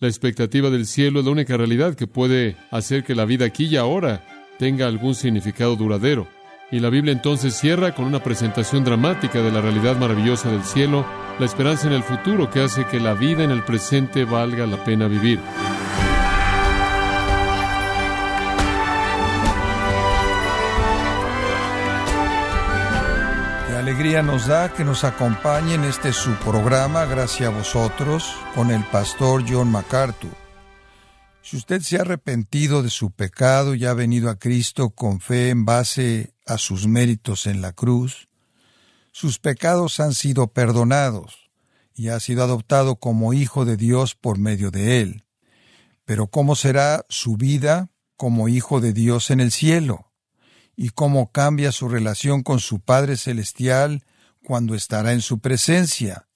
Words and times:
La 0.00 0.08
expectativa 0.08 0.70
del 0.70 0.86
cielo 0.86 1.20
es 1.20 1.26
la 1.26 1.32
única 1.32 1.58
realidad 1.58 1.94
que 1.94 2.06
puede 2.06 2.56
hacer 2.70 3.04
que 3.04 3.14
la 3.14 3.26
vida 3.26 3.44
aquí 3.44 3.66
y 3.66 3.76
ahora 3.76 4.24
tenga 4.58 4.86
algún 4.86 5.14
significado 5.14 5.76
duradero. 5.76 6.26
Y 6.70 6.80
la 6.80 6.88
Biblia 6.88 7.12
entonces 7.12 7.54
cierra 7.54 7.94
con 7.94 8.06
una 8.06 8.22
presentación 8.22 8.82
dramática 8.82 9.42
de 9.42 9.52
la 9.52 9.60
realidad 9.60 9.98
maravillosa 9.98 10.50
del 10.50 10.64
cielo, 10.64 11.04
la 11.38 11.44
esperanza 11.44 11.86
en 11.86 11.92
el 11.92 12.02
futuro 12.02 12.50
que 12.50 12.62
hace 12.62 12.86
que 12.86 12.98
la 12.98 13.12
vida 13.12 13.44
en 13.44 13.50
el 13.50 13.62
presente 13.62 14.24
valga 14.24 14.66
la 14.66 14.82
pena 14.82 15.06
vivir. 15.06 15.38
Alegría 24.00 24.22
nos 24.22 24.46
da 24.46 24.72
que 24.72 24.82
nos 24.82 25.04
acompañe 25.04 25.74
en 25.74 25.84
este 25.84 26.14
su 26.14 26.32
programa, 26.36 27.04
gracias 27.04 27.50
a 27.50 27.54
vosotros, 27.54 28.32
con 28.54 28.70
el 28.70 28.82
pastor 28.84 29.44
John 29.46 29.70
MacArthur. 29.70 30.30
Si 31.42 31.58
usted 31.58 31.82
se 31.82 31.98
ha 31.98 32.00
arrepentido 32.00 32.82
de 32.82 32.88
su 32.88 33.10
pecado 33.10 33.74
y 33.74 33.84
ha 33.84 33.92
venido 33.92 34.30
a 34.30 34.38
Cristo 34.38 34.88
con 34.88 35.20
fe 35.20 35.50
en 35.50 35.66
base 35.66 36.32
a 36.46 36.56
sus 36.56 36.86
méritos 36.86 37.44
en 37.44 37.60
la 37.60 37.74
cruz, 37.74 38.30
sus 39.12 39.38
pecados 39.38 40.00
han 40.00 40.14
sido 40.14 40.46
perdonados 40.46 41.50
y 41.94 42.08
ha 42.08 42.20
sido 42.20 42.42
adoptado 42.42 42.96
como 42.96 43.34
hijo 43.34 43.66
de 43.66 43.76
Dios 43.76 44.14
por 44.14 44.38
medio 44.38 44.70
de 44.70 45.02
él. 45.02 45.24
Pero 46.06 46.28
¿cómo 46.28 46.56
será 46.56 47.04
su 47.10 47.36
vida 47.36 47.90
como 48.16 48.48
hijo 48.48 48.80
de 48.80 48.94
Dios 48.94 49.30
en 49.30 49.40
el 49.40 49.50
cielo? 49.50 50.09
¿Y 50.82 50.88
cómo 50.88 51.30
cambia 51.30 51.72
su 51.72 51.90
relación 51.90 52.42
con 52.42 52.58
su 52.58 52.80
Padre 52.80 53.18
Celestial 53.18 54.02
cuando 54.42 54.74
estará 54.74 55.12
en 55.12 55.20
su 55.20 55.38
presencia? 55.38 56.26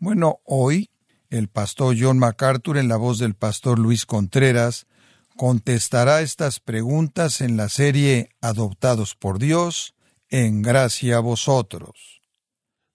Bueno, 0.00 0.40
hoy 0.44 0.90
el 1.28 1.46
pastor 1.46 1.94
John 1.96 2.18
MacArthur, 2.18 2.78
en 2.78 2.88
la 2.88 2.96
voz 2.96 3.20
del 3.20 3.36
pastor 3.36 3.78
Luis 3.78 4.06
Contreras, 4.06 4.88
contestará 5.36 6.20
estas 6.20 6.58
preguntas 6.58 7.40
en 7.40 7.56
la 7.56 7.68
serie 7.68 8.30
Adoptados 8.40 9.14
por 9.14 9.38
Dios, 9.38 9.94
en 10.30 10.62
gracia 10.62 11.18
a 11.18 11.20
vosotros. 11.20 12.22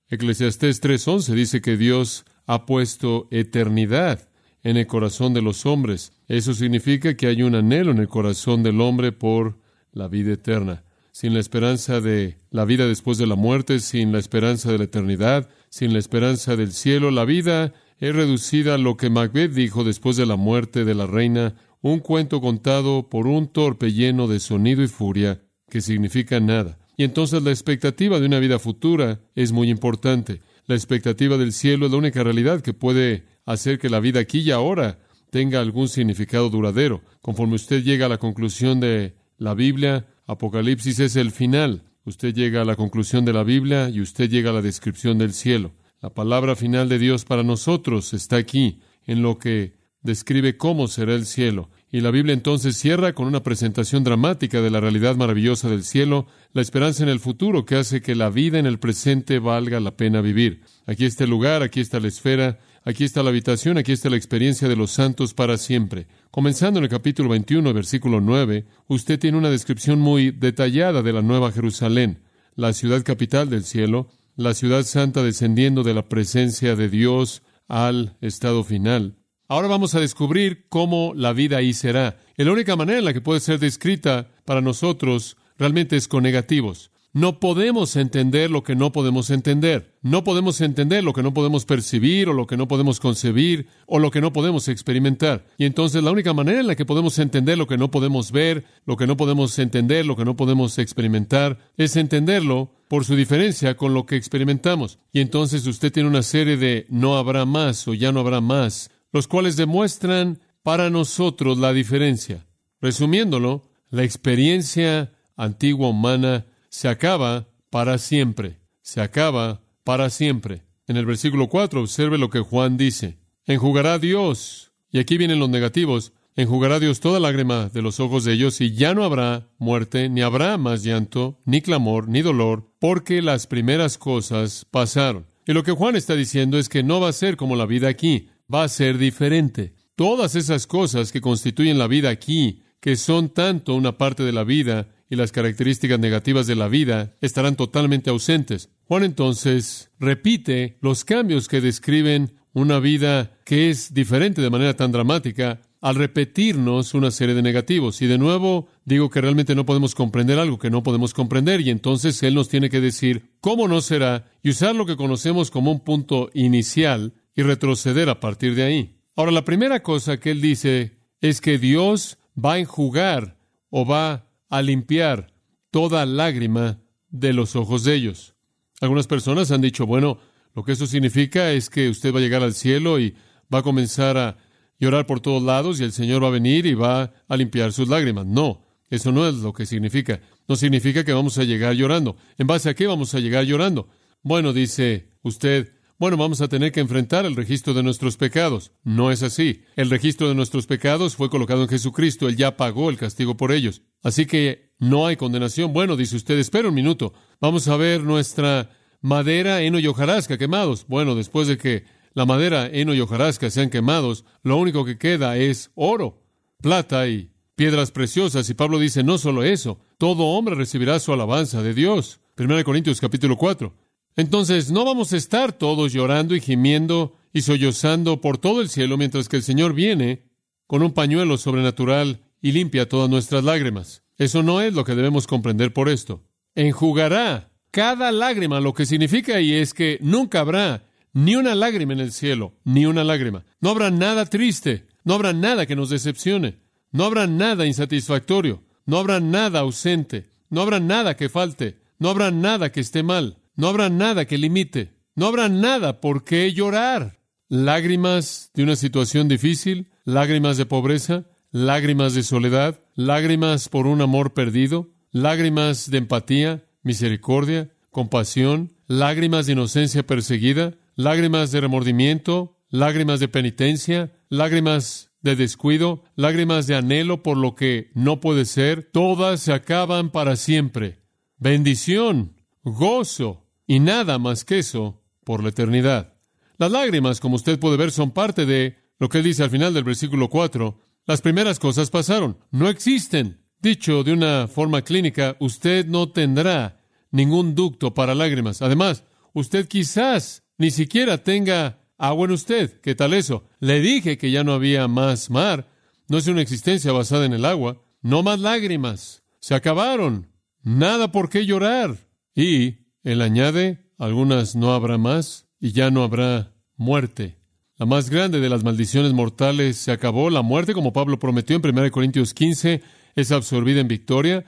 Eclesiastés 0.10 0.82
3:11 0.82 1.36
dice 1.36 1.62
que 1.62 1.78
Dios 1.78 2.26
ha 2.48 2.66
puesto 2.66 3.30
eternidad 3.32 4.28
en 4.62 4.76
el 4.76 4.88
corazón 4.88 5.34
de 5.34 5.42
los 5.42 5.66
hombres. 5.66 6.12
Eso 6.28 6.54
significa 6.54 7.16
que 7.16 7.28
hay 7.28 7.44
un 7.44 7.56
anhelo 7.56 7.92
en 7.92 8.00
el 8.00 8.10
corazón 8.10 8.62
del 8.62 8.82
hombre 8.82 9.14
por 9.14 9.64
la 9.96 10.08
vida 10.08 10.34
eterna. 10.34 10.84
Sin 11.12 11.34
la 11.34 11.40
esperanza 11.40 12.02
de 12.02 12.38
la 12.52 12.66
vida 12.66 12.88
después 12.88 13.18
de 13.18 13.26
la 13.26 13.36
muerte, 13.36 13.80
sin 13.80 14.12
la 14.12 14.20
esperanza 14.20 14.72
de 14.72 14.78
la 14.78 14.84
eternidad, 14.84 15.50
sin 15.70 15.94
la 15.94 16.00
esperanza 16.00 16.56
del 16.56 16.74
cielo, 16.74 17.10
la 17.10 17.26
vida 17.26 17.74
es 18.00 18.14
reducida 18.14 18.76
a 18.76 18.78
lo 18.78 18.98
que 18.98 19.10
Macbeth 19.10 19.54
dijo 19.54 19.84
después 19.84 20.18
de 20.18 20.26
la 20.26 20.36
muerte 20.36 20.84
de 20.84 20.94
la 20.94 21.08
reina, 21.08 21.56
un 21.82 22.00
cuento 22.00 22.42
contado 22.42 23.10
por 23.10 23.28
un 23.28 23.48
torpe 23.48 23.94
lleno 23.94 24.28
de 24.28 24.40
sonido 24.40 24.84
y 24.84 24.88
furia 24.88 25.42
que 25.70 25.82
significa 25.82 26.40
nada. 26.40 26.78
Y 26.98 27.04
entonces 27.04 27.42
la 27.44 27.52
expectativa 27.52 28.20
de 28.20 28.26
una 28.26 28.40
vida 28.40 28.60
futura 28.60 29.22
es 29.36 29.52
muy 29.52 29.70
importante. 29.70 30.42
La 30.66 30.76
expectativa 30.76 31.38
del 31.38 31.54
cielo 31.54 31.86
es 31.86 31.92
la 31.92 31.98
única 31.98 32.24
realidad 32.24 32.62
que 32.62 32.74
puede 32.74 33.26
hacer 33.46 33.80
que 33.80 33.90
la 33.90 34.00
vida 34.00 34.20
aquí 34.20 34.40
y 34.40 34.52
ahora 34.52 35.00
tenga 35.30 35.62
algún 35.62 35.88
significado 35.88 36.50
duradero. 36.50 37.02
Conforme 37.22 37.56
usted 37.56 37.84
llega 37.84 38.08
a 38.08 38.10
la 38.10 38.18
conclusión 38.18 38.80
de 38.80 39.16
la 39.38 39.54
Biblia, 39.54 40.08
Apocalipsis 40.28 41.00
es 41.00 41.16
el 41.16 41.32
final. 41.32 41.84
Usted 42.06 42.34
llega 42.34 42.62
a 42.62 42.66
la 42.66 42.76
conclusión 42.76 43.26
de 43.26 43.34
la 43.34 43.44
Biblia 43.44 43.90
y 43.90 44.02
usted 44.02 44.30
llega 44.30 44.52
a 44.52 44.54
la 44.54 44.62
descripción 44.62 45.18
del 45.18 45.34
cielo. 45.34 45.74
La 46.02 46.14
palabra 46.14 46.56
final 46.56 46.88
de 46.88 47.00
Dios 47.00 47.26
para 47.26 47.44
nosotros 47.44 48.14
está 48.14 48.38
aquí, 48.38 48.80
en 49.06 49.22
lo 49.22 49.38
que 49.38 49.74
describe 50.02 50.56
cómo 50.56 50.88
será 50.88 51.16
el 51.16 51.26
cielo. 51.26 51.70
Y 51.92 52.02
la 52.02 52.12
Biblia 52.12 52.34
entonces 52.34 52.78
cierra 52.78 53.14
con 53.14 53.28
una 53.28 53.44
presentación 53.44 54.04
dramática 54.04 54.62
de 54.62 54.70
la 54.70 54.80
realidad 54.80 55.16
maravillosa 55.16 55.70
del 55.70 55.84
cielo, 55.84 56.28
la 56.54 56.62
esperanza 56.62 57.04
en 57.04 57.10
el 57.10 57.20
futuro 57.20 57.66
que 57.66 57.76
hace 57.76 58.02
que 58.02 58.16
la 58.16 58.30
vida 58.30 58.60
en 58.60 58.66
el 58.66 58.80
presente 58.80 59.40
valga 59.40 59.80
la 59.80 59.98
pena 59.98 60.22
vivir. 60.22 60.62
Aquí 60.86 61.06
está 61.06 61.24
el 61.24 61.30
lugar, 61.30 61.64
aquí 61.64 61.80
está 61.80 62.00
la 62.00 62.08
esfera, 62.08 62.60
aquí 62.84 63.04
está 63.04 63.24
la 63.24 63.30
habitación, 63.30 63.78
aquí 63.78 63.92
está 63.92 64.10
la 64.10 64.18
experiencia 64.18 64.68
de 64.68 64.76
los 64.76 64.92
santos 64.92 65.34
para 65.34 65.58
siempre. 65.58 66.08
Comenzando 66.36 66.80
en 66.80 66.84
el 66.84 66.90
capítulo 66.90 67.30
21, 67.30 67.74
versículo 67.74 68.20
9, 68.20 68.66
usted 68.90 69.18
tiene 69.18 69.38
una 69.38 69.50
descripción 69.50 70.02
muy 70.02 70.32
detallada 70.32 71.02
de 71.02 71.14
la 71.14 71.22
Nueva 71.22 71.50
Jerusalén, 71.54 72.24
la 72.56 72.74
ciudad 72.74 73.06
capital 73.06 73.50
del 73.50 73.64
cielo, 73.64 74.10
la 74.36 74.54
ciudad 74.54 74.84
santa 74.84 75.24
descendiendo 75.24 75.82
de 75.82 75.94
la 75.94 76.10
presencia 76.10 76.76
de 76.76 76.90
Dios 76.90 77.42
al 77.70 78.18
estado 78.20 78.66
final. 78.66 79.16
Ahora 79.48 79.70
vamos 79.70 79.96
a 79.96 80.02
descubrir 80.02 80.66
cómo 80.68 81.14
la 81.16 81.32
vida 81.32 81.56
ahí 81.56 81.72
será. 81.72 82.18
La 82.36 82.52
única 82.52 82.76
manera 82.76 83.00
en 83.00 83.06
la 83.06 83.14
que 83.14 83.22
puede 83.22 83.40
ser 83.40 83.60
descrita 83.60 84.28
para 84.44 84.60
nosotros 84.60 85.38
realmente 85.58 85.96
es 85.96 86.10
con 86.10 86.24
negativos. 86.24 86.92
No 87.16 87.40
podemos 87.40 87.96
entender 87.96 88.52
lo 88.52 88.62
que 88.64 88.76
no 88.76 88.92
podemos 88.92 89.30
entender. 89.30 89.96
No 90.02 90.26
podemos 90.26 90.60
entender 90.60 91.02
lo 91.02 91.14
que 91.14 91.24
no 91.24 91.34
podemos 91.34 91.64
percibir 91.64 92.28
o 92.28 92.34
lo 92.34 92.46
que 92.46 92.58
no 92.58 92.68
podemos 92.68 93.00
concebir 93.00 93.68
o 93.88 94.00
lo 94.00 94.12
que 94.12 94.20
no 94.20 94.34
podemos 94.34 94.68
experimentar. 94.68 95.48
Y 95.58 95.64
entonces 95.64 96.04
la 96.04 96.12
única 96.12 96.34
manera 96.34 96.60
en 96.60 96.68
la 96.68 96.76
que 96.76 96.84
podemos 96.84 97.18
entender 97.18 97.58
lo 97.58 97.68
que 97.68 97.78
no 97.78 97.90
podemos 97.90 98.34
ver, 98.34 98.66
lo 98.86 98.98
que 98.98 99.08
no 99.08 99.16
podemos 99.16 99.58
entender, 99.60 100.06
lo 100.06 100.18
que 100.18 100.26
no 100.26 100.36
podemos 100.36 100.78
experimentar, 100.78 101.58
es 101.78 101.96
entenderlo 101.96 102.74
por 102.90 103.06
su 103.06 103.16
diferencia 103.16 103.78
con 103.78 103.94
lo 103.94 104.06
que 104.06 104.18
experimentamos. 104.18 105.00
Y 105.14 105.22
entonces 105.22 105.66
usted 105.68 105.94
tiene 105.94 106.10
una 106.10 106.22
serie 106.22 106.58
de 106.58 106.86
no 106.90 107.16
habrá 107.16 107.46
más 107.46 107.88
o 107.88 107.94
ya 107.94 108.12
no 108.12 108.20
habrá 108.20 108.42
más, 108.42 108.92
los 109.14 109.30
cuales 109.30 109.56
demuestran 109.56 110.42
para 110.64 110.90
nosotros 110.90 111.60
la 111.60 111.72
diferencia. 111.72 112.46
Resumiéndolo, 112.82 113.70
la 113.90 114.04
experiencia 114.04 115.14
antigua 115.38 115.88
humana 115.88 116.46
se 116.76 116.90
acaba 116.90 117.48
para 117.70 117.98
siempre. 117.98 118.60
Se 118.82 119.00
acaba 119.00 119.62
para 119.86 120.10
siempre. 120.10 120.64
En 120.88 120.98
el 120.98 121.06
versículo 121.06 121.48
4 121.48 121.80
observe 121.80 122.18
lo 122.18 122.30
que 122.30 122.42
Juan 122.42 122.76
dice. 122.76 123.18
Enjugará 123.46 123.98
Dios. 123.98 124.74
Y 124.92 125.00
aquí 125.00 125.18
vienen 125.18 125.40
los 125.40 125.48
negativos. 125.48 126.12
Enjugará 126.36 126.82
Dios 126.82 127.00
toda 127.00 127.22
lágrima 127.22 127.70
de 127.70 127.82
los 127.82 128.02
ojos 128.02 128.26
de 128.26 128.34
ellos 128.34 128.60
y 128.60 128.74
ya 128.74 128.94
no 128.94 129.06
habrá 129.06 129.48
muerte, 129.58 130.10
ni 130.10 130.22
habrá 130.22 130.58
más 130.58 130.84
llanto, 130.84 131.40
ni 131.46 131.62
clamor, 131.62 132.10
ni 132.10 132.22
dolor, 132.22 132.70
porque 132.78 133.22
las 133.22 133.48
primeras 133.48 133.98
cosas 133.98 134.66
pasaron. 134.70 135.28
Y 135.48 135.54
lo 135.54 135.64
que 135.64 135.72
Juan 135.72 135.96
está 135.96 136.14
diciendo 136.14 136.60
es 136.60 136.68
que 136.68 136.84
no 136.84 137.00
va 137.00 137.08
a 137.08 137.14
ser 137.14 137.38
como 137.38 137.56
la 137.56 137.66
vida 137.66 137.88
aquí, 137.88 138.28
va 138.54 138.66
a 138.66 138.68
ser 138.68 138.98
diferente. 138.98 139.76
Todas 139.96 140.36
esas 140.36 140.68
cosas 140.68 141.14
que 141.14 141.22
constituyen 141.22 141.78
la 141.78 141.88
vida 141.88 142.10
aquí, 142.10 142.64
que 142.82 142.98
son 142.98 143.30
tanto 143.30 143.76
una 143.76 143.98
parte 143.98 144.24
de 144.24 144.34
la 144.34 144.44
vida 144.44 144.90
y 145.16 145.18
las 145.18 145.32
características 145.32 146.00
negativas 146.00 146.46
de 146.46 146.56
la 146.56 146.68
vida 146.68 147.16
estarán 147.22 147.56
totalmente 147.56 148.10
ausentes. 148.10 148.70
Juan 148.84 149.04
entonces 149.04 149.92
repite 150.00 150.78
los 150.82 151.04
cambios 151.04 151.48
que 151.48 151.62
describen 151.62 152.34
una 152.54 152.80
vida 152.80 153.32
que 153.46 153.70
es 153.70 153.94
diferente 153.94 154.42
de 154.42 154.50
manera 154.50 154.76
tan 154.76 154.92
dramática 154.92 155.62
al 155.82 155.96
repetirnos 155.96 156.94
una 156.94 157.12
serie 157.12 157.36
de 157.36 157.42
negativos. 157.42 158.02
Y 158.02 158.08
de 158.08 158.18
nuevo 158.18 158.68
digo 158.86 159.10
que 159.10 159.22
realmente 159.22 159.56
no 159.56 159.66
podemos 159.66 159.94
comprender 159.96 160.40
algo 160.40 160.58
que 160.58 160.70
no 160.70 160.84
podemos 160.84 161.14
comprender 161.14 161.62
y 161.62 161.70
entonces 161.70 162.22
Él 162.24 162.36
nos 162.36 162.50
tiene 162.50 162.70
que 162.70 162.82
decir 162.82 163.32
cómo 163.40 163.68
no 163.68 163.82
será 163.82 164.26
y 164.42 164.50
usar 164.50 164.76
lo 164.76 164.86
que 164.86 164.98
conocemos 164.98 165.52
como 165.52 165.72
un 165.72 165.82
punto 165.82 166.30
inicial 166.34 167.14
y 167.36 167.44
retroceder 167.44 168.10
a 168.10 168.20
partir 168.20 168.56
de 168.56 168.64
ahí. 168.64 168.96
Ahora, 169.16 169.32
la 169.32 169.46
primera 169.46 169.82
cosa 169.82 170.18
que 170.20 170.32
Él 170.32 170.42
dice 170.42 170.98
es 171.22 171.40
que 171.40 171.58
Dios 171.58 172.18
va 172.38 172.54
a 172.54 172.60
enjugar 172.60 173.38
o 173.70 173.86
va 173.86 174.25
a 174.58 174.62
limpiar 174.62 175.34
toda 175.72 176.06
lágrima 176.06 176.80
de 177.10 177.34
los 177.34 177.56
ojos 177.56 177.84
de 177.84 177.96
ellos. 177.96 178.36
Algunas 178.82 179.08
personas 179.08 179.52
han 179.52 179.62
dicho, 179.62 179.86
bueno, 179.86 180.20
lo 180.54 180.64
que 180.64 180.72
eso 180.72 180.88
significa 180.88 181.52
es 181.52 181.70
que 181.70 181.90
usted 181.90 182.14
va 182.14 182.20
a 182.20 182.22
llegar 182.22 182.44
al 182.44 182.54
cielo 182.54 183.00
y 183.00 183.16
va 183.54 183.60
a 183.60 183.64
comenzar 183.64 184.18
a 184.18 184.38
llorar 184.80 185.06
por 185.06 185.20
todos 185.20 185.44
lados 185.44 185.80
y 185.80 185.84
el 185.84 185.92
Señor 185.92 186.24
va 186.24 186.28
a 186.28 186.32
venir 186.32 186.66
y 186.66 186.74
va 186.74 187.14
a 187.28 187.38
limpiar 187.38 187.74
sus 187.74 187.88
lágrimas. 187.88 188.26
No, 188.26 188.66
eso 188.90 189.12
no 189.12 189.28
es 189.28 189.36
lo 189.36 189.54
que 189.54 189.66
significa. 189.66 190.22
No 190.48 190.56
significa 190.56 191.04
que 191.04 191.14
vamos 191.14 191.38
a 191.38 191.44
llegar 191.44 191.74
llorando. 191.74 192.16
¿En 192.38 192.48
base 192.48 192.70
a 192.70 192.74
qué 192.74 192.88
vamos 192.88 193.14
a 193.14 193.20
llegar 193.20 193.44
llorando? 193.44 193.90
Bueno, 194.22 194.54
dice 194.54 195.10
usted, 195.22 195.74
bueno, 195.98 196.18
vamos 196.18 196.42
a 196.42 196.50
tener 196.50 196.74
que 196.74 196.82
enfrentar 196.82 197.26
el 197.26 197.38
registro 197.38 197.74
de 197.74 197.82
nuestros 197.82 198.18
pecados. 198.18 198.74
No 198.84 199.12
es 199.12 199.24
así. 199.24 199.62
El 199.78 199.90
registro 199.90 200.28
de 200.28 200.36
nuestros 200.36 200.68
pecados 200.68 201.16
fue 201.16 201.30
colocado 201.30 201.62
en 201.62 201.70
Jesucristo. 201.70 202.28
Él 202.28 202.36
ya 202.36 202.58
pagó 202.58 202.90
el 202.90 202.98
castigo 202.98 203.38
por 203.38 203.54
ellos. 203.54 203.82
Así 204.04 204.26
que 204.26 204.74
no 204.78 205.08
hay 205.08 205.16
condenación. 205.16 205.72
Bueno, 205.72 205.96
dice 205.96 206.18
usted, 206.18 206.38
espera 206.38 206.68
un 206.68 206.76
minuto. 206.76 207.14
Vamos 207.40 207.70
a 207.70 207.78
ver 207.78 208.04
nuestra 208.04 208.72
madera, 209.00 209.62
heno 209.62 209.80
y 209.80 209.88
hojarasca 209.88 210.38
quemados. 210.38 210.86
Bueno, 210.90 211.16
después 211.16 211.48
de 211.48 211.58
que 211.58 211.86
la 212.14 212.26
madera, 212.26 212.68
heno 212.68 212.94
y 212.94 213.00
hojarasca 213.00 213.50
sean 213.50 213.70
quemados, 213.70 214.26
lo 214.44 214.58
único 214.58 214.84
que 214.84 214.98
queda 214.98 215.38
es 215.38 215.72
oro, 215.76 216.24
plata 216.62 217.08
y 217.08 217.32
piedras 217.56 217.92
preciosas. 217.92 218.50
Y 218.50 218.54
Pablo 218.54 218.80
dice, 218.80 219.04
no 219.04 219.18
solo 219.18 219.44
eso, 219.44 219.80
todo 219.98 220.26
hombre 220.26 220.56
recibirá 220.56 221.00
su 221.00 221.14
alabanza 221.14 221.64
de 221.64 221.74
Dios. 221.74 222.20
1 222.38 222.66
Corintios 222.66 223.00
capítulo 223.00 223.38
4. 223.38 223.85
Entonces, 224.16 224.72
no 224.72 224.86
vamos 224.86 225.12
a 225.12 225.18
estar 225.18 225.54
todos 225.54 225.92
llorando 225.92 226.36
y 226.36 226.42
gimiendo 226.42 227.16
y 227.34 227.42
sollozando 227.42 228.22
por 228.22 228.38
todo 228.38 228.62
el 228.62 228.70
cielo 228.70 228.98
mientras 228.98 229.28
que 229.28 229.36
el 229.38 229.44
Señor 229.44 229.74
viene 229.74 230.24
con 230.68 230.82
un 230.84 230.94
pañuelo 230.94 231.38
sobrenatural 231.38 232.22
y 232.42 232.54
limpia 232.54 232.88
todas 232.88 233.10
nuestras 233.10 233.44
lágrimas. 233.44 234.04
Eso 234.18 234.44
no 234.44 234.62
es 234.62 234.74
lo 234.74 234.86
que 234.86 234.96
debemos 234.96 235.28
comprender 235.28 235.74
por 235.74 235.90
esto. 235.90 236.24
Enjugará 236.56 237.52
cada 237.72 238.12
lágrima, 238.14 238.62
lo 238.62 238.74
que 238.74 238.86
significa 238.86 239.42
y 239.42 239.54
es 239.54 239.74
que 239.74 239.98
nunca 240.02 240.40
habrá 240.40 240.84
ni 241.12 241.36
una 241.36 241.56
lágrima 241.56 241.94
en 241.94 242.00
el 242.00 242.14
cielo, 242.14 242.54
ni 242.64 242.86
una 242.86 243.04
lágrima. 243.04 243.44
No 243.60 243.72
habrá 243.72 243.92
nada 243.92 244.26
triste, 244.26 244.86
no 245.04 245.16
habrá 245.16 245.34
nada 245.34 245.66
que 245.66 245.76
nos 245.76 245.90
decepcione, 245.90 246.60
no 246.92 247.04
habrá 247.04 247.28
nada 247.28 247.66
insatisfactorio, 247.66 248.64
no 248.86 248.98
habrá 248.98 249.20
nada 249.20 249.60
ausente, 249.60 250.30
no 250.50 250.62
habrá 250.62 250.80
nada 250.80 251.18
que 251.18 251.28
falte, 251.28 251.80
no 252.00 252.10
habrá 252.10 252.32
nada 252.32 252.72
que 252.72 252.80
esté 252.80 253.04
mal, 253.04 253.40
no 253.56 253.68
habrá 253.68 253.90
nada 253.90 254.26
que 254.26 254.38
limite, 254.38 254.94
no 255.16 255.28
habrá 255.28 255.50
nada 255.50 256.02
por 256.02 256.24
qué 256.24 256.54
llorar. 256.54 257.20
Lágrimas 257.48 258.52
de 258.54 258.64
una 258.64 258.76
situación 258.76 259.28
difícil, 259.28 259.92
lágrimas 260.04 260.58
de 260.58 260.66
pobreza, 260.66 261.26
lágrimas 261.52 262.14
de 262.14 262.24
soledad, 262.24 262.82
lágrimas 262.96 263.70
por 263.70 263.88
un 263.88 264.02
amor 264.02 264.34
perdido, 264.34 264.90
lágrimas 265.12 265.90
de 265.90 266.00
empatía, 266.00 266.66
misericordia, 266.84 267.72
compasión, 267.92 268.74
lágrimas 268.88 269.46
de 269.46 269.54
inocencia 269.54 270.06
perseguida, 270.06 270.74
lágrimas 270.96 271.52
de 271.52 271.62
remordimiento, 271.62 272.58
lágrimas 272.70 273.20
de 273.20 273.28
penitencia, 273.28 274.12
lágrimas 274.30 275.12
de 275.22 275.36
descuido, 275.36 276.04
lágrimas 276.16 276.68
de 276.68 276.76
anhelo 276.76 277.24
por 277.24 277.38
lo 277.38 277.56
que 277.56 277.90
no 277.94 278.20
puede 278.20 278.46
ser, 278.46 278.90
todas 278.92 279.40
se 279.40 279.54
acaban 279.54 280.12
para 280.12 280.36
siempre. 280.36 281.00
Bendición, 281.38 282.36
gozo 282.64 283.45
y 283.68 283.80
nada 283.80 284.18
más 284.20 284.46
que 284.46 284.60
eso 284.60 285.02
por 285.24 285.44
la 285.44 285.50
eternidad. 285.50 286.14
Las 286.58 286.72
lágrimas, 286.72 287.20
como 287.20 287.36
usted 287.36 287.60
puede 287.60 287.78
ver, 287.78 287.92
son 287.92 288.12
parte 288.12 288.46
de 288.46 288.78
lo 289.00 289.10
que 289.10 289.18
él 289.18 289.24
dice 289.24 289.44
al 289.44 289.50
final 289.50 289.74
del 289.74 289.84
versículo 289.84 290.30
4. 290.30 290.80
Las 291.06 291.22
primeras 291.22 291.60
cosas 291.60 291.90
pasaron, 291.90 292.38
no 292.52 292.70
existen. 292.70 293.42
Dicho 293.60 294.04
de 294.04 294.14
una 294.14 294.48
forma 294.48 294.84
clínica, 294.84 295.36
usted 295.40 295.86
no 295.86 296.10
tendrá 296.10 296.82
ningún 297.12 297.56
ducto 297.56 297.94
para 297.94 298.16
lágrimas. 298.16 298.62
Además, 298.62 299.04
usted 299.34 299.68
quizás 299.68 300.44
ni 300.58 300.72
siquiera 300.72 301.24
tenga 301.24 301.80
agua 301.98 302.26
en 302.26 302.32
usted. 302.32 302.80
¿Qué 302.82 302.96
tal 302.96 303.14
eso? 303.14 303.46
Le 303.60 303.80
dije 303.80 304.18
que 304.18 304.32
ya 304.32 304.44
no 304.44 304.54
había 304.54 304.88
más 304.88 305.30
mar. 305.30 305.70
No 306.08 306.18
es 306.18 306.28
una 306.28 306.42
existencia 306.42 306.92
basada 306.92 307.26
en 307.26 307.34
el 307.34 307.46
agua. 307.46 307.82
No 308.02 308.24
más 308.24 308.40
lágrimas. 308.40 309.24
Se 309.40 309.56
acabaron. 309.56 310.28
Nada 310.62 311.12
por 311.12 311.30
qué 311.30 311.46
llorar. 311.46 311.98
Y 312.36 312.85
él 313.06 313.22
añade, 313.22 313.86
algunas 314.00 314.56
no 314.56 314.74
habrá 314.74 314.98
más 314.98 315.48
y 315.62 315.74
ya 315.74 315.92
no 315.92 316.04
habrá 316.04 316.56
muerte. 316.76 317.38
La 317.78 317.86
más 317.86 318.10
grande 318.10 318.40
de 318.40 318.50
las 318.50 318.64
maldiciones 318.64 319.14
mortales 319.14 319.78
se 319.78 319.92
acabó. 319.92 320.32
La 320.32 320.42
muerte, 320.42 320.74
como 320.74 320.92
Pablo 320.92 321.20
prometió 321.20 321.56
en 321.56 321.64
1 321.64 321.92
Corintios 321.92 322.34
15, 322.34 322.82
es 323.16 323.32
absorbida 323.32 323.80
en 323.80 323.88
victoria. 323.88 324.46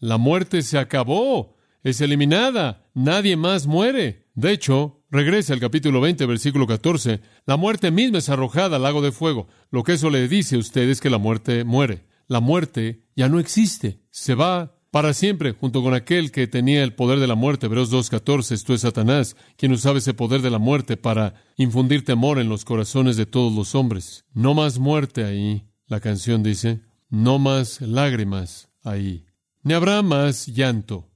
La 0.00 0.18
muerte 0.18 0.62
se 0.62 0.76
acabó, 0.76 1.56
es 1.84 2.00
eliminada, 2.00 2.90
nadie 2.94 3.36
más 3.36 3.68
muere. 3.68 4.26
De 4.34 4.50
hecho, 4.50 5.04
regresa 5.08 5.52
al 5.52 5.60
capítulo 5.60 6.00
20, 6.00 6.26
versículo 6.26 6.66
14, 6.66 7.20
la 7.46 7.56
muerte 7.56 7.92
misma 7.92 8.18
es 8.18 8.28
arrojada 8.28 8.76
al 8.76 8.82
lago 8.82 9.02
de 9.02 9.12
fuego. 9.12 9.46
Lo 9.70 9.84
que 9.84 9.92
eso 9.92 10.10
le 10.10 10.26
dice 10.26 10.56
a 10.56 10.58
usted 10.58 10.88
es 10.88 11.00
que 11.00 11.10
la 11.10 11.18
muerte 11.18 11.62
muere. 11.62 12.06
La 12.26 12.40
muerte 12.40 13.04
ya 13.14 13.28
no 13.28 13.38
existe, 13.38 14.00
se 14.10 14.34
va 14.34 14.79
para 14.90 15.14
siempre, 15.14 15.52
junto 15.52 15.82
con 15.82 15.94
aquel 15.94 16.32
que 16.32 16.46
tenía 16.46 16.82
el 16.82 16.94
poder 16.94 17.20
de 17.20 17.26
la 17.26 17.34
muerte. 17.34 17.66
Hebreos 17.66 17.92
2.14, 17.92 18.52
esto 18.52 18.74
es 18.74 18.80
Satanás, 18.80 19.36
quien 19.56 19.72
usaba 19.72 19.98
ese 19.98 20.14
poder 20.14 20.42
de 20.42 20.50
la 20.50 20.58
muerte 20.58 20.96
para 20.96 21.34
infundir 21.56 22.04
temor 22.04 22.38
en 22.38 22.48
los 22.48 22.64
corazones 22.64 23.16
de 23.16 23.26
todos 23.26 23.52
los 23.52 23.74
hombres. 23.74 24.24
No 24.32 24.54
más 24.54 24.78
muerte 24.78 25.24
ahí, 25.24 25.64
la 25.86 26.00
canción 26.00 26.42
dice 26.42 26.80
no 27.10 27.40
más 27.40 27.80
lágrimas 27.80 28.70
ahí, 28.84 29.26
ni 29.62 29.74
habrá 29.74 30.00
más 30.02 30.46
llanto. 30.46 31.10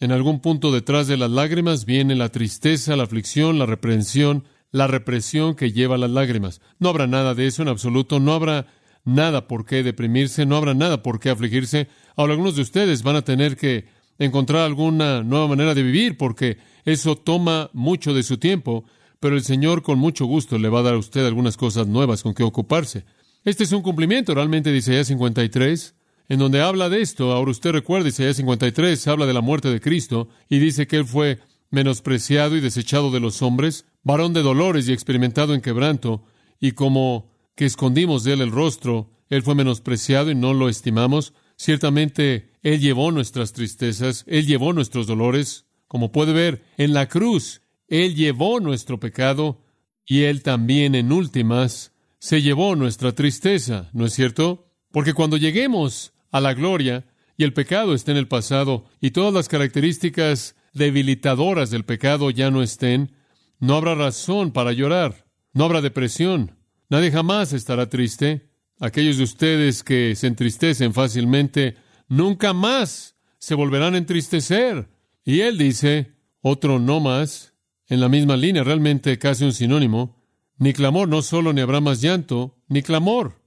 En 0.00 0.12
algún 0.12 0.40
punto 0.40 0.72
detrás 0.72 1.06
de 1.06 1.16
las 1.16 1.30
lágrimas 1.30 1.84
viene 1.84 2.14
la 2.14 2.28
tristeza, 2.28 2.96
la 2.96 3.04
aflicción, 3.04 3.58
la 3.58 3.66
reprensión, 3.66 4.44
la 4.70 4.86
represión 4.86 5.54
que 5.54 5.72
lleva 5.72 5.96
las 5.96 6.10
lágrimas. 6.10 6.60
No 6.78 6.88
habrá 6.88 7.06
nada 7.06 7.34
de 7.34 7.46
eso 7.46 7.62
en 7.62 7.68
absoluto, 7.68 8.20
no 8.20 8.32
habrá 8.32 8.66
nada 9.08 9.48
por 9.48 9.64
qué 9.64 9.82
deprimirse, 9.82 10.46
no 10.46 10.56
habrá 10.56 10.74
nada 10.74 11.02
por 11.02 11.18
qué 11.18 11.30
afligirse. 11.30 11.88
Ahora 12.16 12.34
algunos 12.34 12.56
de 12.56 12.62
ustedes 12.62 13.02
van 13.02 13.16
a 13.16 13.22
tener 13.22 13.56
que 13.56 13.86
encontrar 14.18 14.62
alguna 14.62 15.22
nueva 15.22 15.48
manera 15.48 15.74
de 15.74 15.82
vivir 15.82 16.16
porque 16.16 16.58
eso 16.84 17.16
toma 17.16 17.70
mucho 17.72 18.12
de 18.12 18.22
su 18.22 18.38
tiempo, 18.38 18.84
pero 19.20 19.36
el 19.36 19.42
Señor 19.42 19.82
con 19.82 19.98
mucho 19.98 20.26
gusto 20.26 20.58
le 20.58 20.68
va 20.68 20.80
a 20.80 20.82
dar 20.82 20.94
a 20.94 20.98
usted 20.98 21.24
algunas 21.26 21.56
cosas 21.56 21.86
nuevas 21.86 22.22
con 22.22 22.34
que 22.34 22.42
ocuparse. 22.42 23.04
Este 23.44 23.64
es 23.64 23.72
un 23.72 23.82
cumplimiento 23.82 24.34
realmente 24.34 24.70
de 24.70 24.78
Isaías 24.78 25.06
53, 25.06 25.94
en 26.28 26.38
donde 26.38 26.60
habla 26.60 26.88
de 26.88 27.00
esto. 27.00 27.32
Ahora 27.32 27.50
usted 27.50 27.72
recuerda, 27.72 28.08
Isaías 28.08 28.36
53 28.36 29.08
habla 29.08 29.26
de 29.26 29.32
la 29.32 29.40
muerte 29.40 29.70
de 29.70 29.80
Cristo 29.80 30.28
y 30.48 30.58
dice 30.58 30.86
que 30.86 30.96
Él 30.96 31.06
fue 31.06 31.38
menospreciado 31.70 32.56
y 32.56 32.60
desechado 32.60 33.10
de 33.10 33.20
los 33.20 33.40
hombres, 33.40 33.86
varón 34.02 34.34
de 34.34 34.42
dolores 34.42 34.88
y 34.88 34.92
experimentado 34.92 35.54
en 35.54 35.60
quebranto, 35.60 36.24
y 36.60 36.72
como 36.72 37.30
que 37.58 37.64
escondimos 37.64 38.22
de 38.22 38.34
Él 38.34 38.40
el 38.40 38.52
rostro, 38.52 39.10
Él 39.28 39.42
fue 39.42 39.56
menospreciado 39.56 40.30
y 40.30 40.36
no 40.36 40.54
lo 40.54 40.68
estimamos. 40.68 41.34
Ciertamente, 41.56 42.52
Él 42.62 42.78
llevó 42.78 43.10
nuestras 43.10 43.52
tristezas, 43.52 44.22
Él 44.28 44.46
llevó 44.46 44.72
nuestros 44.72 45.08
dolores. 45.08 45.66
Como 45.88 46.12
puede 46.12 46.32
ver, 46.32 46.62
en 46.76 46.94
la 46.94 47.08
cruz, 47.08 47.62
Él 47.88 48.14
llevó 48.14 48.60
nuestro 48.60 49.00
pecado 49.00 49.60
y 50.06 50.22
Él 50.22 50.44
también 50.44 50.94
en 50.94 51.10
últimas 51.10 51.92
se 52.20 52.42
llevó 52.42 52.76
nuestra 52.76 53.10
tristeza, 53.10 53.90
¿no 53.92 54.06
es 54.06 54.12
cierto? 54.12 54.70
Porque 54.92 55.12
cuando 55.12 55.36
lleguemos 55.36 56.12
a 56.30 56.40
la 56.40 56.54
gloria 56.54 57.08
y 57.36 57.42
el 57.42 57.54
pecado 57.54 57.92
esté 57.92 58.12
en 58.12 58.18
el 58.18 58.28
pasado 58.28 58.84
y 59.00 59.10
todas 59.10 59.34
las 59.34 59.48
características 59.48 60.54
debilitadoras 60.74 61.70
del 61.70 61.84
pecado 61.84 62.30
ya 62.30 62.52
no 62.52 62.62
estén, 62.62 63.16
no 63.58 63.74
habrá 63.74 63.96
razón 63.96 64.52
para 64.52 64.70
llorar, 64.70 65.26
no 65.52 65.64
habrá 65.64 65.80
depresión, 65.80 66.57
nadie 66.88 67.10
jamás 67.10 67.52
estará 67.52 67.88
triste. 67.88 68.50
Aquellos 68.80 69.16
de 69.18 69.24
ustedes 69.24 69.82
que 69.82 70.14
se 70.14 70.26
entristecen 70.28 70.94
fácilmente, 70.94 71.76
nunca 72.08 72.52
más 72.52 73.16
se 73.38 73.54
volverán 73.54 73.94
a 73.94 73.98
entristecer. 73.98 74.88
Y 75.24 75.40
él 75.40 75.58
dice, 75.58 76.14
otro 76.40 76.78
no 76.78 77.00
más, 77.00 77.54
en 77.88 78.00
la 78.00 78.08
misma 78.08 78.36
línea, 78.36 78.62
realmente 78.62 79.18
casi 79.18 79.44
un 79.44 79.52
sinónimo, 79.52 80.16
ni 80.58 80.72
clamor, 80.72 81.08
no 81.08 81.22
solo 81.22 81.52
ni 81.52 81.60
habrá 81.60 81.80
más 81.80 82.00
llanto, 82.00 82.56
ni 82.68 82.82
clamor, 82.82 83.42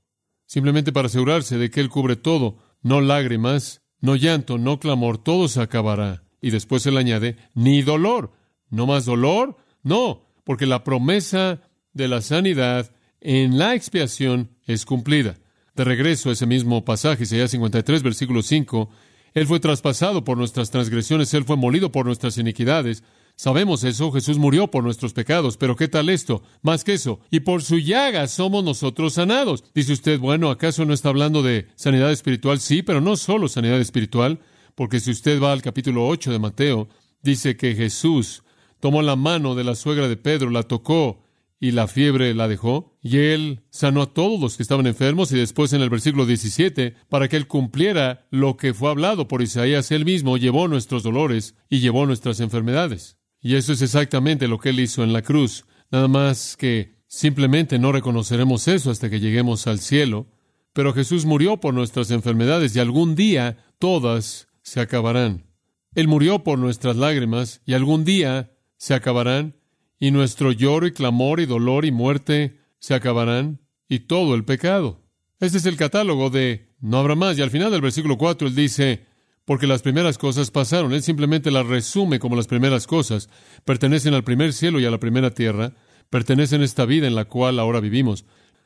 simplemente 0.46 0.92
para 0.92 1.08
asegurarse 1.08 1.58
de 1.58 1.70
que 1.70 1.80
Él 1.80 1.90
cubre 1.90 2.16
todo, 2.16 2.58
no 2.82 3.02
lágrimas, 3.02 3.84
no 4.00 4.16
llanto, 4.16 4.58
no 4.58 4.80
clamor, 4.80 5.18
todo 5.18 5.48
se 5.48 5.62
acabará. 5.62 6.24
Y 6.42 6.50
después 6.50 6.86
Él 6.86 6.98
añade, 6.98 7.38
ni 7.54 7.82
dolor, 7.82 8.32
no 8.70 8.88
más 8.88 9.06
dolor, 9.06 9.58
no, 9.84 10.28
porque 10.44 10.66
la 10.66 10.84
promesa 10.84 11.62
de 11.94 12.08
la 12.08 12.22
sanidad 12.22 12.92
en 13.22 13.58
la 13.58 13.76
expiación 13.76 14.50
es 14.66 14.86
cumplida. 14.86 15.38
De 15.76 15.86
regreso 15.86 16.30
a 16.30 16.34
ese 16.34 16.46
mismo 16.46 16.84
pasaje, 16.84 17.24
Isaías 17.24 17.52
53, 17.52 18.04
versículo 18.04 18.42
5, 18.42 18.90
Él 19.34 19.48
fue 19.48 19.60
traspasado 19.60 20.24
por 20.24 20.38
nuestras 20.38 20.70
transgresiones, 20.70 21.34
Él 21.34 21.46
fue 21.46 21.56
molido 21.56 21.92
por 21.92 22.06
nuestras 22.06 22.38
iniquidades, 22.38 23.04
Sabemos 23.42 23.84
eso, 23.84 24.12
Jesús 24.12 24.38
murió 24.38 24.68
por 24.68 24.84
nuestros 24.84 25.14
pecados, 25.14 25.58
pero 25.58 25.76
¿qué 25.76 25.88
tal 25.88 26.10
esto? 26.10 26.44
Más 26.62 26.84
que 26.84 26.94
eso, 26.94 27.22
y 27.32 27.40
por 27.40 27.64
su 27.64 27.80
llaga 27.80 28.28
somos 28.28 28.64
nosotros 28.64 29.14
sanados. 29.14 29.64
Dice 29.74 29.94
usted, 29.94 30.20
bueno, 30.20 30.52
¿acaso 30.52 30.86
no 30.86 30.94
está 30.94 31.10
hablando 31.10 31.42
de 31.42 31.68
sanidad 31.76 32.12
espiritual? 32.12 32.60
Sí, 32.60 32.84
pero 32.84 33.02
no 33.02 33.18
solo 33.18 33.48
sanidad 33.48 33.80
espiritual, 33.80 34.40
porque 34.76 35.00
si 35.00 35.10
usted 35.10 35.42
va 35.42 35.54
al 35.54 35.64
capítulo 35.64 36.08
8 36.08 36.32
de 36.32 36.38
Mateo, 36.38 36.88
dice 37.24 37.58
que 37.58 37.74
Jesús 37.74 38.44
tomó 38.80 39.02
la 39.02 39.16
mano 39.16 39.56
de 39.56 39.64
la 39.64 39.74
suegra 39.74 40.08
de 40.08 40.18
Pedro, 40.18 40.52
la 40.52 40.62
tocó 40.62 41.24
y 41.62 41.72
la 41.72 41.88
fiebre 41.88 42.34
la 42.34 42.50
dejó, 42.50 42.98
y 43.02 43.20
él 43.20 43.62
sanó 43.70 44.02
a 44.02 44.14
todos 44.14 44.42
los 44.42 44.58
que 44.58 44.64
estaban 44.64 44.88
enfermos, 44.88 45.32
y 45.32 45.38
después 45.38 45.72
en 45.72 45.82
el 45.82 45.90
versículo 45.90 46.26
17, 46.26 46.96
para 47.08 47.30
que 47.30 47.38
él 47.38 47.48
cumpliera 47.48 48.28
lo 48.32 48.58
que 48.58 48.74
fue 48.74 48.90
hablado 48.90 49.30
por 49.30 49.42
Isaías, 49.42 49.92
él 49.92 50.04
mismo 50.04 50.36
llevó 50.36 50.68
nuestros 50.68 51.04
dolores 51.04 51.56
y 51.70 51.80
llevó 51.80 52.06
nuestras 52.06 52.42
enfermedades. 52.42 53.22
Y 53.42 53.56
eso 53.56 53.74
es 53.74 53.82
exactamente 53.82 54.48
lo 54.48 54.60
que 54.60 54.70
Él 54.70 54.80
hizo 54.80 55.04
en 55.04 55.14
la 55.14 55.24
cruz. 55.24 55.66
Nada 55.90 56.08
más 56.08 56.56
que 56.56 57.02
simplemente 57.08 57.80
no 57.80 57.92
reconoceremos 57.92 58.68
eso 58.68 58.92
hasta 58.92 59.10
que 59.10 59.20
lleguemos 59.20 59.66
al 59.68 59.80
cielo. 59.80 60.28
Pero 60.74 60.94
Jesús 60.94 61.26
murió 61.26 61.58
por 61.58 61.74
nuestras 61.74 62.12
enfermedades 62.12 62.76
y 62.76 62.80
algún 62.80 63.16
día 63.16 63.58
todas 63.80 64.48
se 64.62 64.80
acabarán. 64.80 65.48
Él 65.96 66.08
murió 66.08 66.44
por 66.44 66.60
nuestras 66.60 66.96
lágrimas 66.96 67.62
y 67.66 67.74
algún 67.74 68.06
día 68.06 68.54
se 68.78 68.94
acabarán. 68.94 69.58
Y 70.02 70.10
nuestro 70.10 70.52
lloro 70.52 70.88
y 70.88 70.94
clamor 70.94 71.40
y 71.40 71.46
dolor 71.46 71.86
y 71.86 71.92
muerte 71.92 72.58
se 72.80 72.96
acabarán. 72.96 73.62
Y 73.88 74.00
todo 74.00 74.34
el 74.34 74.44
pecado. 74.44 75.00
Este 75.40 75.60
es 75.60 75.66
el 75.68 75.78
catálogo 75.78 76.32
de 76.32 76.74
no 76.80 76.98
habrá 76.98 77.14
más. 77.14 77.38
Y 77.38 77.44
al 77.44 77.52
final 77.52 77.72
del 77.72 77.82
versículo 77.82 78.18
4 78.18 78.48
él 78.48 78.56
dice, 78.56 79.06
porque 79.46 79.68
las 79.68 79.84
primeras 79.84 80.18
cosas 80.18 80.50
pasaron. 80.50 80.92
Él 80.92 81.04
simplemente 81.04 81.52
las 81.52 81.68
resume 81.68 82.18
como 82.18 82.36
las 82.36 82.48
primeras 82.48 82.88
cosas. 82.88 83.30
Pertenecen 83.64 84.16
al 84.16 84.24
primer 84.24 84.54
cielo 84.54 84.80
y 84.80 84.86
a 84.86 84.90
la 84.92 85.00
primera 85.00 85.36
tierra. 85.36 85.74
pertenecen 86.10 86.62
a 86.62 86.66
esta 86.66 86.86
vida 86.86 87.06
en 87.06 87.14
la 87.14 87.26
cual 87.26 87.60
ahora 87.60 87.80
vivimos, 87.80 88.26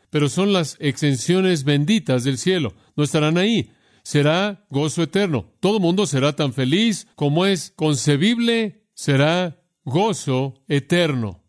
pero 0.10 0.30
son 0.30 0.54
las 0.54 0.78
exenciones 0.80 1.66
benditas 1.66 2.24
del 2.24 2.38
cielo. 2.38 2.74
No 2.96 3.04
estarán 3.04 3.38
ahí. 3.38 3.72
Será 4.04 4.66
gozo 4.70 5.04
eterno. 5.04 5.52
Todo 5.60 5.82
mundo 5.82 6.08
será 6.08 6.34
tan 6.34 6.54
feliz 6.54 7.08
como 7.16 7.46
es 7.46 7.74
concebible. 7.76 8.86
Será 8.94 9.65
gozo 9.86 10.64
eterno, 10.68 11.44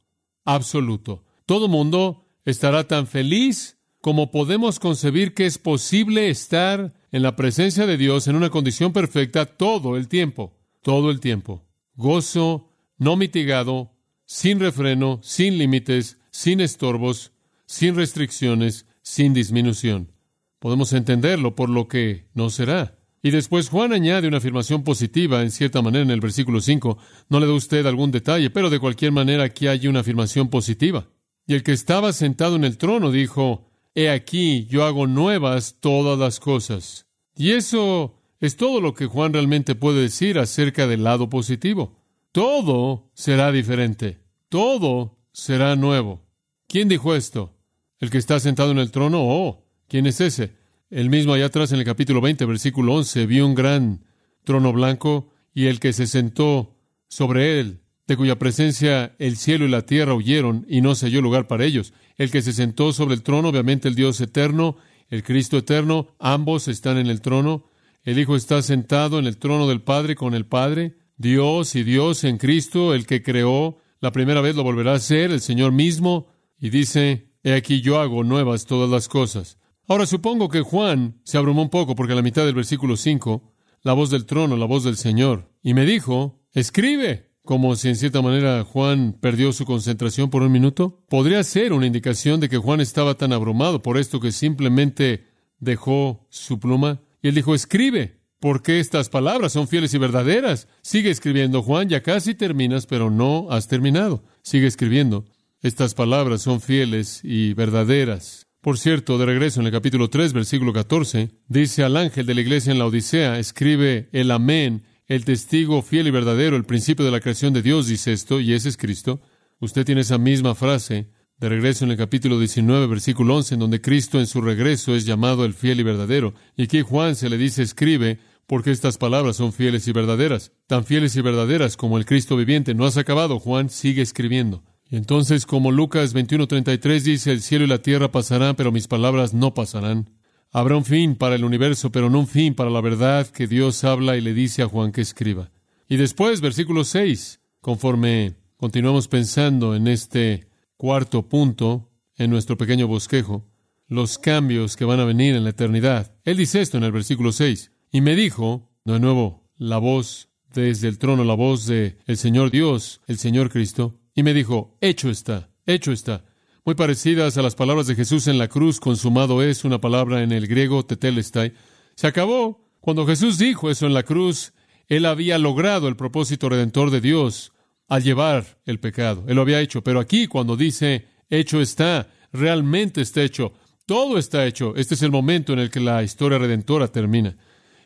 absoluto. 0.44 1.24
Todo 1.46 1.68
mundo 1.68 2.28
estará 2.44 2.86
tan 2.86 3.06
feliz 3.06 3.78
como 4.00 4.30
podemos 4.30 4.78
concebir 4.78 5.34
que 5.34 5.46
es 5.46 5.58
posible 5.58 6.28
estar 6.28 6.94
en 7.10 7.22
la 7.22 7.34
presencia 7.34 7.86
de 7.86 7.96
Dios 7.96 8.28
en 8.28 8.36
una 8.36 8.50
condición 8.50 8.92
perfecta 8.92 9.46
todo 9.46 9.96
el 9.96 10.06
tiempo, 10.06 10.56
todo 10.82 11.10
el 11.10 11.18
tiempo. 11.18 11.64
Gozo 11.94 12.70
no 12.98 13.16
mitigado, 13.16 13.92
sin 14.26 14.60
refreno, 14.60 15.18
sin 15.22 15.58
límites, 15.58 16.18
sin 16.30 16.60
estorbos, 16.60 17.32
sin 17.64 17.96
restricciones, 17.96 18.86
sin 19.02 19.34
disminución. 19.34 20.12
Podemos 20.58 20.92
entenderlo 20.92 21.54
por 21.54 21.68
lo 21.68 21.88
que 21.88 22.28
no 22.34 22.50
será. 22.50 22.95
Y 23.22 23.30
después 23.30 23.68
Juan 23.68 23.92
añade 23.92 24.28
una 24.28 24.38
afirmación 24.38 24.84
positiva, 24.84 25.42
en 25.42 25.50
cierta 25.50 25.82
manera, 25.82 26.04
en 26.04 26.10
el 26.10 26.20
versículo 26.20 26.60
5. 26.60 26.98
No 27.28 27.40
le 27.40 27.46
da 27.46 27.52
usted 27.52 27.84
algún 27.86 28.10
detalle, 28.10 28.50
pero 28.50 28.70
de 28.70 28.78
cualquier 28.78 29.12
manera 29.12 29.44
aquí 29.44 29.66
hay 29.66 29.86
una 29.88 30.00
afirmación 30.00 30.48
positiva. 30.48 31.08
Y 31.46 31.54
el 31.54 31.62
que 31.62 31.72
estaba 31.72 32.12
sentado 32.12 32.56
en 32.56 32.64
el 32.64 32.78
trono 32.78 33.10
dijo, 33.10 33.70
He 33.94 34.10
aquí, 34.10 34.66
yo 34.66 34.84
hago 34.84 35.06
nuevas 35.06 35.76
todas 35.80 36.18
las 36.18 36.38
cosas. 36.38 37.06
Y 37.34 37.52
eso 37.52 38.14
es 38.40 38.56
todo 38.56 38.80
lo 38.80 38.94
que 38.94 39.06
Juan 39.06 39.32
realmente 39.32 39.74
puede 39.74 40.02
decir 40.02 40.38
acerca 40.38 40.86
del 40.86 41.04
lado 41.04 41.30
positivo. 41.30 41.96
Todo 42.32 43.10
será 43.14 43.50
diferente. 43.52 44.18
Todo 44.48 45.16
será 45.32 45.76
nuevo. 45.76 46.20
¿Quién 46.68 46.88
dijo 46.88 47.14
esto? 47.14 47.54
¿El 47.98 48.10
que 48.10 48.18
está 48.18 48.38
sentado 48.40 48.72
en 48.72 48.78
el 48.78 48.90
trono? 48.90 49.20
Oh, 49.22 49.64
¿quién 49.88 50.06
es 50.06 50.20
ese? 50.20 50.54
El 50.88 51.10
mismo 51.10 51.32
allá 51.32 51.46
atrás 51.46 51.72
en 51.72 51.80
el 51.80 51.84
capítulo 51.84 52.20
20, 52.20 52.44
versículo 52.44 52.94
11, 52.94 53.26
vio 53.26 53.44
un 53.44 53.56
gran 53.56 54.04
trono 54.44 54.72
blanco 54.72 55.32
y 55.52 55.66
el 55.66 55.80
que 55.80 55.92
se 55.92 56.06
sentó 56.06 56.76
sobre 57.08 57.58
él, 57.58 57.80
de 58.06 58.16
cuya 58.16 58.38
presencia 58.38 59.16
el 59.18 59.36
cielo 59.36 59.64
y 59.64 59.68
la 59.68 59.82
tierra 59.82 60.14
huyeron 60.14 60.64
y 60.68 60.82
no 60.82 60.94
se 60.94 61.06
halló 61.06 61.22
lugar 61.22 61.48
para 61.48 61.64
ellos. 61.64 61.92
El 62.16 62.30
que 62.30 62.40
se 62.40 62.52
sentó 62.52 62.92
sobre 62.92 63.16
el 63.16 63.24
trono, 63.24 63.48
obviamente 63.48 63.88
el 63.88 63.96
Dios 63.96 64.20
eterno, 64.20 64.76
el 65.08 65.24
Cristo 65.24 65.58
eterno, 65.58 66.14
ambos 66.20 66.68
están 66.68 66.98
en 66.98 67.08
el 67.08 67.20
trono. 67.20 67.68
El 68.04 68.20
Hijo 68.20 68.36
está 68.36 68.62
sentado 68.62 69.18
en 69.18 69.26
el 69.26 69.38
trono 69.38 69.66
del 69.66 69.82
Padre 69.82 70.14
con 70.14 70.34
el 70.34 70.46
Padre. 70.46 70.98
Dios 71.16 71.74
y 71.74 71.82
Dios 71.82 72.22
en 72.22 72.38
Cristo, 72.38 72.94
el 72.94 73.06
que 73.06 73.24
creó, 73.24 73.78
la 73.98 74.12
primera 74.12 74.40
vez 74.40 74.54
lo 74.54 74.62
volverá 74.62 74.92
a 74.92 75.00
ser, 75.00 75.32
el 75.32 75.40
Señor 75.40 75.72
mismo, 75.72 76.28
y 76.60 76.70
dice, 76.70 77.32
He 77.42 77.54
aquí 77.54 77.80
yo 77.80 77.98
hago 77.98 78.22
nuevas 78.22 78.66
todas 78.66 78.88
las 78.88 79.08
cosas. 79.08 79.58
Ahora 79.88 80.06
supongo 80.06 80.48
que 80.48 80.62
Juan 80.62 81.20
se 81.24 81.38
abrumó 81.38 81.62
un 81.62 81.70
poco 81.70 81.94
porque 81.94 82.12
a 82.12 82.16
la 82.16 82.22
mitad 82.22 82.44
del 82.44 82.54
versículo 82.54 82.96
5, 82.96 83.54
la 83.82 83.92
voz 83.92 84.10
del 84.10 84.26
trono, 84.26 84.56
la 84.56 84.66
voz 84.66 84.84
del 84.84 84.96
Señor, 84.96 85.52
y 85.62 85.74
me 85.74 85.86
dijo, 85.86 86.42
escribe, 86.52 87.30
como 87.46 87.76
si 87.76 87.88
en 87.88 87.96
cierta 87.96 88.20
manera 88.20 88.64
Juan 88.64 89.16
perdió 89.20 89.52
su 89.52 89.64
concentración 89.64 90.28
por 90.28 90.42
un 90.42 90.52
minuto. 90.52 91.04
Podría 91.08 91.42
ser 91.44 91.72
una 91.72 91.86
indicación 91.86 92.40
de 92.40 92.48
que 92.48 92.58
Juan 92.58 92.80
estaba 92.80 93.14
tan 93.14 93.32
abrumado 93.32 93.82
por 93.82 93.96
esto 93.96 94.20
que 94.20 94.32
simplemente 94.32 95.24
dejó 95.60 96.26
su 96.28 96.58
pluma 96.58 97.00
y 97.22 97.28
él 97.28 97.34
dijo, 97.34 97.54
escribe 97.54 98.20
porque 98.40 98.80
estas 98.80 99.08
palabras 99.08 99.52
son 99.52 99.68
fieles 99.68 99.94
y 99.94 99.98
verdaderas. 99.98 100.68
Sigue 100.82 101.10
escribiendo, 101.10 101.62
Juan, 101.62 101.88
ya 101.88 102.02
casi 102.02 102.34
terminas, 102.34 102.86
pero 102.86 103.10
no 103.10 103.46
has 103.50 103.68
terminado. 103.68 104.24
Sigue 104.42 104.66
escribiendo. 104.66 105.24
Estas 105.62 105.94
palabras 105.94 106.42
son 106.42 106.60
fieles 106.60 107.20
y 107.24 107.54
verdaderas. 107.54 108.45
Por 108.66 108.78
cierto, 108.78 109.16
de 109.16 109.26
regreso 109.26 109.60
en 109.60 109.66
el 109.66 109.72
capítulo 109.72 110.10
3, 110.10 110.32
versículo 110.32 110.72
14, 110.72 111.30
dice 111.46 111.84
al 111.84 111.96
ángel 111.96 112.26
de 112.26 112.34
la 112.34 112.40
iglesia 112.40 112.72
en 112.72 112.80
la 112.80 112.86
Odisea, 112.86 113.38
escribe 113.38 114.08
el 114.10 114.32
amén, 114.32 114.82
el 115.06 115.24
testigo 115.24 115.82
fiel 115.82 116.08
y 116.08 116.10
verdadero, 116.10 116.56
el 116.56 116.64
principio 116.64 117.04
de 117.04 117.12
la 117.12 117.20
creación 117.20 117.52
de 117.52 117.62
Dios, 117.62 117.86
dice 117.86 118.12
esto, 118.12 118.40
y 118.40 118.54
ese 118.54 118.68
es 118.68 118.76
Cristo. 118.76 119.20
Usted 119.60 119.84
tiene 119.84 120.00
esa 120.00 120.18
misma 120.18 120.56
frase 120.56 121.12
de 121.38 121.48
regreso 121.48 121.84
en 121.84 121.92
el 121.92 121.96
capítulo 121.96 122.40
19, 122.40 122.88
versículo 122.88 123.36
11, 123.36 123.54
en 123.54 123.60
donde 123.60 123.80
Cristo 123.80 124.18
en 124.18 124.26
su 124.26 124.40
regreso 124.40 124.96
es 124.96 125.06
llamado 125.06 125.44
el 125.44 125.54
fiel 125.54 125.78
y 125.78 125.84
verdadero. 125.84 126.34
Y 126.56 126.64
aquí 126.64 126.82
Juan 126.82 127.14
se 127.14 127.30
le 127.30 127.38
dice 127.38 127.62
escribe, 127.62 128.18
porque 128.48 128.72
estas 128.72 128.98
palabras 128.98 129.36
son 129.36 129.52
fieles 129.52 129.86
y 129.86 129.92
verdaderas, 129.92 130.50
tan 130.66 130.84
fieles 130.84 131.14
y 131.14 131.20
verdaderas 131.20 131.76
como 131.76 131.98
el 131.98 132.04
Cristo 132.04 132.36
viviente. 132.36 132.74
No 132.74 132.84
has 132.84 132.96
acabado, 132.96 133.38
Juan, 133.38 133.70
sigue 133.70 134.02
escribiendo. 134.02 134.64
Y 134.90 134.96
entonces, 134.96 135.46
como 135.46 135.72
Lucas 135.72 136.14
21:33 136.14 137.02
dice, 137.02 137.32
el 137.32 137.42
cielo 137.42 137.64
y 137.64 137.68
la 137.68 137.82
tierra 137.82 138.12
pasarán, 138.12 138.54
pero 138.56 138.72
mis 138.72 138.86
palabras 138.86 139.34
no 139.34 139.54
pasarán. 139.54 140.10
Habrá 140.52 140.76
un 140.76 140.84
fin 140.84 141.16
para 141.16 141.34
el 141.34 141.44
universo, 141.44 141.90
pero 141.90 142.08
no 142.08 142.20
un 142.20 142.28
fin 142.28 142.54
para 142.54 142.70
la 142.70 142.80
verdad 142.80 143.26
que 143.26 143.46
Dios 143.46 143.84
habla 143.84 144.16
y 144.16 144.20
le 144.20 144.32
dice 144.32 144.62
a 144.62 144.68
Juan 144.68 144.92
que 144.92 145.00
escriba. 145.00 145.50
Y 145.88 145.96
después, 145.96 146.40
versículo 146.40 146.84
6, 146.84 147.40
conforme 147.60 148.36
continuamos 148.56 149.08
pensando 149.08 149.74
en 149.74 149.88
este 149.88 150.46
Cuarto 150.76 151.26
punto, 151.26 151.90
en 152.16 152.30
nuestro 152.30 152.58
pequeño 152.58 152.86
bosquejo, 152.86 153.46
los 153.88 154.18
cambios 154.18 154.76
que 154.76 154.84
van 154.84 155.00
a 155.00 155.06
venir 155.06 155.34
en 155.34 155.44
la 155.44 155.50
eternidad. 155.50 156.14
Él 156.24 156.36
dice 156.36 156.60
esto 156.60 156.76
en 156.76 156.84
el 156.84 156.92
versículo 156.92 157.32
6. 157.32 157.72
Y 157.92 158.02
me 158.02 158.14
dijo, 158.14 158.68
de 158.84 159.00
nuevo, 159.00 159.48
la 159.56 159.78
voz 159.78 160.28
desde 160.52 160.88
el 160.88 160.98
trono, 160.98 161.24
la 161.24 161.34
voz 161.34 161.66
de 161.66 161.96
el 162.06 162.18
Señor 162.18 162.50
Dios, 162.50 163.00
el 163.06 163.16
Señor 163.16 163.48
Cristo, 163.50 163.98
y 164.16 164.22
me 164.22 164.34
dijo, 164.34 164.76
hecho 164.80 165.10
está, 165.10 165.50
hecho 165.66 165.92
está. 165.92 166.24
Muy 166.64 166.74
parecidas 166.74 167.36
a 167.36 167.42
las 167.42 167.54
palabras 167.54 167.86
de 167.86 167.94
Jesús 167.94 168.26
en 168.26 168.38
la 168.38 168.48
cruz, 168.48 168.80
consumado 168.80 169.42
es 169.42 169.64
una 169.64 169.80
palabra 169.80 170.22
en 170.22 170.32
el 170.32 170.48
griego 170.48 170.84
tetelestai. 170.84 171.52
Se 171.94 172.08
acabó. 172.08 172.66
Cuando 172.80 173.06
Jesús 173.06 173.38
dijo 173.38 173.70
eso 173.70 173.86
en 173.86 173.94
la 173.94 174.04
cruz, 174.04 174.52
él 174.88 175.06
había 175.06 175.38
logrado 175.38 175.86
el 175.88 175.96
propósito 175.96 176.48
redentor 176.48 176.90
de 176.90 177.00
Dios 177.00 177.52
al 177.88 178.02
llevar 178.02 178.58
el 178.64 178.80
pecado. 178.80 179.24
Él 179.28 179.36
lo 179.36 179.42
había 179.42 179.60
hecho, 179.60 179.82
pero 179.82 180.00
aquí 180.00 180.26
cuando 180.28 180.56
dice 180.56 181.06
hecho 181.28 181.60
está, 181.60 182.08
realmente 182.32 183.02
está 183.02 183.22
hecho. 183.22 183.52
Todo 183.86 184.18
está 184.18 184.46
hecho. 184.46 184.74
Este 184.76 184.94
es 184.94 185.02
el 185.02 185.10
momento 185.10 185.52
en 185.52 185.58
el 185.58 185.70
que 185.70 185.80
la 185.80 186.02
historia 186.02 186.38
redentora 186.38 186.88
termina. 186.88 187.36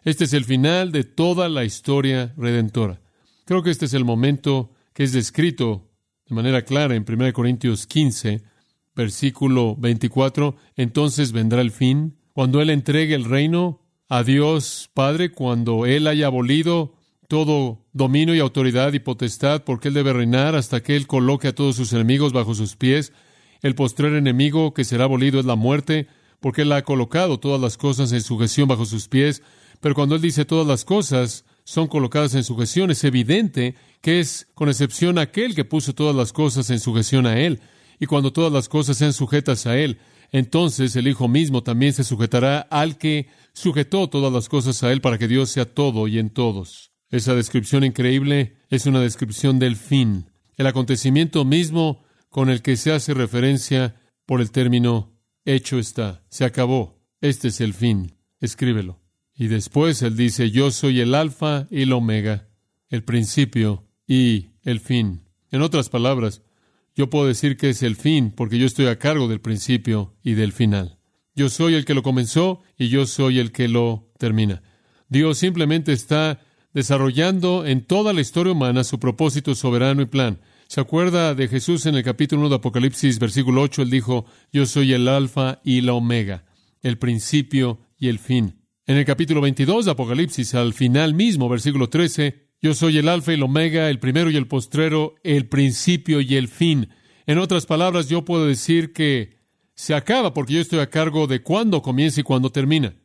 Este 0.04 0.24
es 0.24 0.32
el 0.32 0.44
final 0.44 0.92
de 0.92 1.04
toda 1.04 1.48
la 1.48 1.64
historia 1.64 2.32
redentora. 2.36 3.00
Creo 3.46 3.62
que 3.62 3.70
este 3.70 3.86
es 3.86 3.94
el 3.94 4.04
momento 4.04 4.70
que 4.94 5.02
es 5.02 5.12
descrito 5.12 5.89
de 6.30 6.36
manera 6.36 6.62
clara 6.62 6.94
en 6.94 7.04
1 7.06 7.32
Corintios 7.32 7.88
15, 7.88 8.42
versículo 8.94 9.74
24. 9.76 10.54
Entonces 10.76 11.32
vendrá 11.32 11.60
el 11.60 11.72
fin, 11.72 12.18
cuando 12.32 12.62
Él 12.62 12.70
entregue 12.70 13.16
el 13.16 13.24
reino 13.24 13.82
a 14.08 14.22
Dios 14.22 14.90
Padre, 14.94 15.32
cuando 15.32 15.86
Él 15.86 16.06
haya 16.06 16.26
abolido 16.26 16.94
todo 17.26 17.84
dominio 17.92 18.34
y 18.36 18.38
autoridad 18.38 18.92
y 18.92 19.00
potestad, 19.00 19.64
porque 19.64 19.88
Él 19.88 19.94
debe 19.94 20.12
reinar 20.12 20.54
hasta 20.54 20.80
que 20.84 20.94
Él 20.94 21.08
coloque 21.08 21.48
a 21.48 21.54
todos 21.54 21.74
sus 21.74 21.92
enemigos 21.92 22.32
bajo 22.32 22.54
sus 22.54 22.76
pies. 22.76 23.12
El 23.60 23.74
postrer 23.74 24.14
enemigo 24.14 24.72
que 24.72 24.84
será 24.84 25.04
abolido 25.04 25.40
es 25.40 25.46
la 25.46 25.56
muerte, 25.56 26.06
porque 26.38 26.62
Él 26.62 26.70
ha 26.70 26.82
colocado 26.82 27.40
todas 27.40 27.60
las 27.60 27.76
cosas 27.76 28.12
en 28.12 28.22
sujeción 28.22 28.68
bajo 28.68 28.84
sus 28.84 29.08
pies. 29.08 29.42
Pero 29.80 29.96
cuando 29.96 30.14
Él 30.14 30.22
dice 30.22 30.44
todas 30.44 30.66
las 30.66 30.84
cosas 30.84 31.44
son 31.70 31.86
colocadas 31.86 32.34
en 32.34 32.42
sujeción, 32.42 32.90
es 32.90 33.04
evidente 33.04 33.76
que 34.00 34.18
es 34.18 34.48
con 34.54 34.68
excepción 34.68 35.18
aquel 35.18 35.54
que 35.54 35.64
puso 35.64 35.94
todas 35.94 36.16
las 36.16 36.32
cosas 36.32 36.68
en 36.70 36.80
sujeción 36.80 37.26
a 37.26 37.38
Él. 37.38 37.60
Y 38.00 38.06
cuando 38.06 38.32
todas 38.32 38.52
las 38.52 38.68
cosas 38.68 38.96
sean 38.96 39.12
sujetas 39.12 39.66
a 39.66 39.78
Él, 39.78 40.00
entonces 40.32 40.96
el 40.96 41.06
Hijo 41.06 41.28
mismo 41.28 41.62
también 41.62 41.92
se 41.92 42.02
sujetará 42.02 42.58
al 42.58 42.98
que 42.98 43.28
sujetó 43.52 44.08
todas 44.08 44.32
las 44.32 44.48
cosas 44.48 44.82
a 44.82 44.90
Él 44.90 45.00
para 45.00 45.16
que 45.16 45.28
Dios 45.28 45.48
sea 45.50 45.64
todo 45.64 46.08
y 46.08 46.18
en 46.18 46.30
todos. 46.30 46.90
Esa 47.08 47.36
descripción 47.36 47.84
increíble 47.84 48.56
es 48.68 48.86
una 48.86 48.98
descripción 48.98 49.60
del 49.60 49.76
fin, 49.76 50.28
el 50.56 50.66
acontecimiento 50.66 51.44
mismo 51.44 52.02
con 52.30 52.50
el 52.50 52.62
que 52.62 52.76
se 52.76 52.90
hace 52.90 53.14
referencia 53.14 53.94
por 54.26 54.40
el 54.40 54.50
término 54.50 55.16
hecho 55.44 55.78
está, 55.78 56.24
se 56.30 56.44
acabó, 56.44 56.98
este 57.20 57.46
es 57.46 57.60
el 57.60 57.74
fin, 57.74 58.16
escríbelo. 58.40 59.00
Y 59.34 59.48
después 59.48 60.02
él 60.02 60.16
dice, 60.16 60.50
yo 60.50 60.70
soy 60.70 61.00
el 61.00 61.14
alfa 61.14 61.66
y 61.70 61.82
el 61.82 61.92
omega, 61.92 62.48
el 62.88 63.04
principio 63.04 63.86
y 64.06 64.50
el 64.62 64.80
fin. 64.80 65.22
En 65.50 65.62
otras 65.62 65.88
palabras, 65.88 66.42
yo 66.94 67.08
puedo 67.08 67.26
decir 67.26 67.56
que 67.56 67.70
es 67.70 67.82
el 67.82 67.96
fin 67.96 68.30
porque 68.30 68.58
yo 68.58 68.66
estoy 68.66 68.86
a 68.86 68.98
cargo 68.98 69.28
del 69.28 69.40
principio 69.40 70.14
y 70.22 70.34
del 70.34 70.52
final. 70.52 70.98
Yo 71.34 71.48
soy 71.48 71.74
el 71.74 71.84
que 71.84 71.94
lo 71.94 72.02
comenzó 72.02 72.62
y 72.76 72.88
yo 72.88 73.06
soy 73.06 73.38
el 73.38 73.52
que 73.52 73.68
lo 73.68 74.10
termina. 74.18 74.62
Dios 75.08 75.38
simplemente 75.38 75.92
está 75.92 76.40
desarrollando 76.72 77.66
en 77.66 77.84
toda 77.84 78.12
la 78.12 78.20
historia 78.20 78.52
humana 78.52 78.84
su 78.84 78.98
propósito 79.00 79.54
soberano 79.54 80.02
y 80.02 80.06
plan. 80.06 80.40
¿Se 80.68 80.80
acuerda 80.80 81.34
de 81.34 81.48
Jesús 81.48 81.86
en 81.86 81.96
el 81.96 82.04
capítulo 82.04 82.42
1 82.42 82.50
de 82.50 82.56
Apocalipsis, 82.56 83.18
versículo 83.18 83.62
8? 83.62 83.82
Él 83.82 83.90
dijo, 83.90 84.26
yo 84.52 84.66
soy 84.66 84.92
el 84.92 85.08
alfa 85.08 85.60
y 85.64 85.80
la 85.80 85.94
omega, 85.94 86.44
el 86.82 86.98
principio 86.98 87.80
y 87.98 88.08
el 88.08 88.18
fin. 88.18 88.59
En 88.90 88.96
el 88.96 89.04
capítulo 89.04 89.40
22 89.40 89.84
de 89.84 89.92
Apocalipsis, 89.92 90.52
al 90.56 90.74
final 90.74 91.14
mismo, 91.14 91.48
versículo 91.48 91.88
13, 91.88 92.48
yo 92.60 92.74
soy 92.74 92.98
el 92.98 93.08
alfa 93.08 93.30
y 93.30 93.36
el 93.36 93.44
omega, 93.44 93.88
el 93.88 94.00
primero 94.00 94.32
y 94.32 94.36
el 94.36 94.48
postrero, 94.48 95.14
el 95.22 95.46
principio 95.46 96.20
y 96.20 96.34
el 96.34 96.48
fin. 96.48 96.88
En 97.24 97.38
otras 97.38 97.66
palabras, 97.66 98.08
yo 98.08 98.24
puedo 98.24 98.46
decir 98.46 98.92
que 98.92 99.36
se 99.76 99.94
acaba 99.94 100.34
porque 100.34 100.54
yo 100.54 100.60
estoy 100.60 100.80
a 100.80 100.90
cargo 100.90 101.28
de 101.28 101.40
cuándo 101.40 101.82
comienza 101.82 102.20
y 102.20 102.24
cuándo 102.24 102.50
termina. 102.50 102.96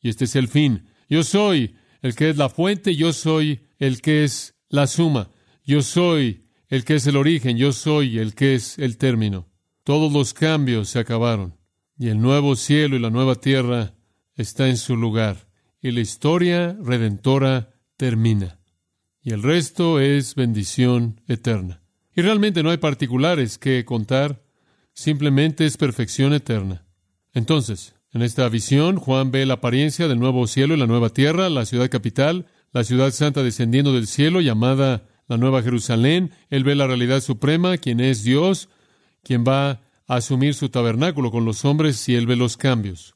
Y 0.00 0.10
este 0.10 0.26
es 0.26 0.36
el 0.36 0.46
fin. 0.46 0.84
Yo 1.08 1.24
soy 1.24 1.74
el 2.02 2.14
que 2.14 2.30
es 2.30 2.36
la 2.36 2.48
fuente, 2.48 2.94
yo 2.94 3.12
soy 3.12 3.62
el 3.80 4.00
que 4.00 4.22
es 4.22 4.54
la 4.68 4.86
suma, 4.86 5.32
yo 5.64 5.82
soy 5.82 6.46
el 6.68 6.84
que 6.84 6.94
es 6.94 7.06
el 7.08 7.16
origen, 7.16 7.56
yo 7.56 7.72
soy 7.72 8.20
el 8.20 8.36
que 8.36 8.54
es 8.54 8.78
el 8.78 8.96
término. 8.96 9.48
Todos 9.82 10.12
los 10.12 10.34
cambios 10.34 10.88
se 10.88 11.00
acabaron 11.00 11.58
y 11.98 12.10
el 12.10 12.20
nuevo 12.20 12.54
cielo 12.54 12.94
y 12.94 13.00
la 13.00 13.10
nueva 13.10 13.34
tierra 13.34 13.96
está 14.34 14.68
en 14.68 14.76
su 14.76 14.96
lugar 14.96 15.48
y 15.80 15.90
la 15.90 16.00
historia 16.00 16.76
redentora 16.80 17.74
termina. 17.96 18.58
Y 19.20 19.32
el 19.32 19.42
resto 19.42 20.00
es 20.00 20.34
bendición 20.34 21.20
eterna. 21.28 21.82
Y 22.14 22.22
realmente 22.22 22.62
no 22.62 22.70
hay 22.70 22.76
particulares 22.76 23.58
que 23.58 23.84
contar, 23.84 24.42
simplemente 24.92 25.66
es 25.66 25.76
perfección 25.76 26.34
eterna. 26.34 26.84
Entonces, 27.32 27.94
en 28.12 28.22
esta 28.22 28.48
visión, 28.48 28.96
Juan 28.96 29.30
ve 29.30 29.46
la 29.46 29.54
apariencia 29.54 30.06
del 30.06 30.18
nuevo 30.18 30.46
cielo 30.46 30.74
y 30.74 30.78
la 30.78 30.86
nueva 30.86 31.08
tierra, 31.08 31.48
la 31.48 31.64
ciudad 31.64 31.88
capital, 31.88 32.46
la 32.72 32.84
ciudad 32.84 33.10
santa 33.10 33.42
descendiendo 33.42 33.92
del 33.92 34.06
cielo, 34.06 34.40
llamada 34.40 35.08
la 35.28 35.38
Nueva 35.38 35.62
Jerusalén. 35.62 36.32
Él 36.50 36.64
ve 36.64 36.74
la 36.74 36.86
realidad 36.86 37.20
suprema, 37.20 37.78
quien 37.78 38.00
es 38.00 38.22
Dios, 38.22 38.68
quien 39.22 39.44
va 39.46 39.80
a 40.06 40.16
asumir 40.16 40.54
su 40.54 40.68
tabernáculo 40.68 41.30
con 41.30 41.44
los 41.44 41.64
hombres 41.64 42.06
y 42.08 42.14
él 42.14 42.26
ve 42.26 42.36
los 42.36 42.56
cambios. 42.56 43.14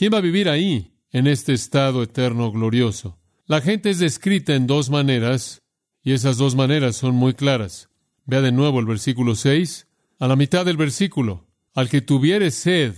¿Quién 0.00 0.14
va 0.14 0.16
a 0.16 0.22
vivir 0.22 0.48
ahí, 0.48 0.94
en 1.12 1.26
este 1.26 1.52
estado 1.52 2.02
eterno 2.02 2.50
glorioso? 2.50 3.18
La 3.44 3.60
gente 3.60 3.90
es 3.90 3.98
descrita 3.98 4.54
en 4.54 4.66
dos 4.66 4.88
maneras, 4.88 5.60
y 6.02 6.12
esas 6.12 6.38
dos 6.38 6.54
maneras 6.54 6.96
son 6.96 7.14
muy 7.14 7.34
claras. 7.34 7.90
Vea 8.24 8.40
de 8.40 8.50
nuevo 8.50 8.80
el 8.80 8.86
versículo 8.86 9.34
6. 9.34 9.88
A 10.18 10.26
la 10.26 10.36
mitad 10.36 10.64
del 10.64 10.78
versículo, 10.78 11.48
al 11.74 11.90
que 11.90 12.00
tuviere 12.00 12.50
sed, 12.50 12.94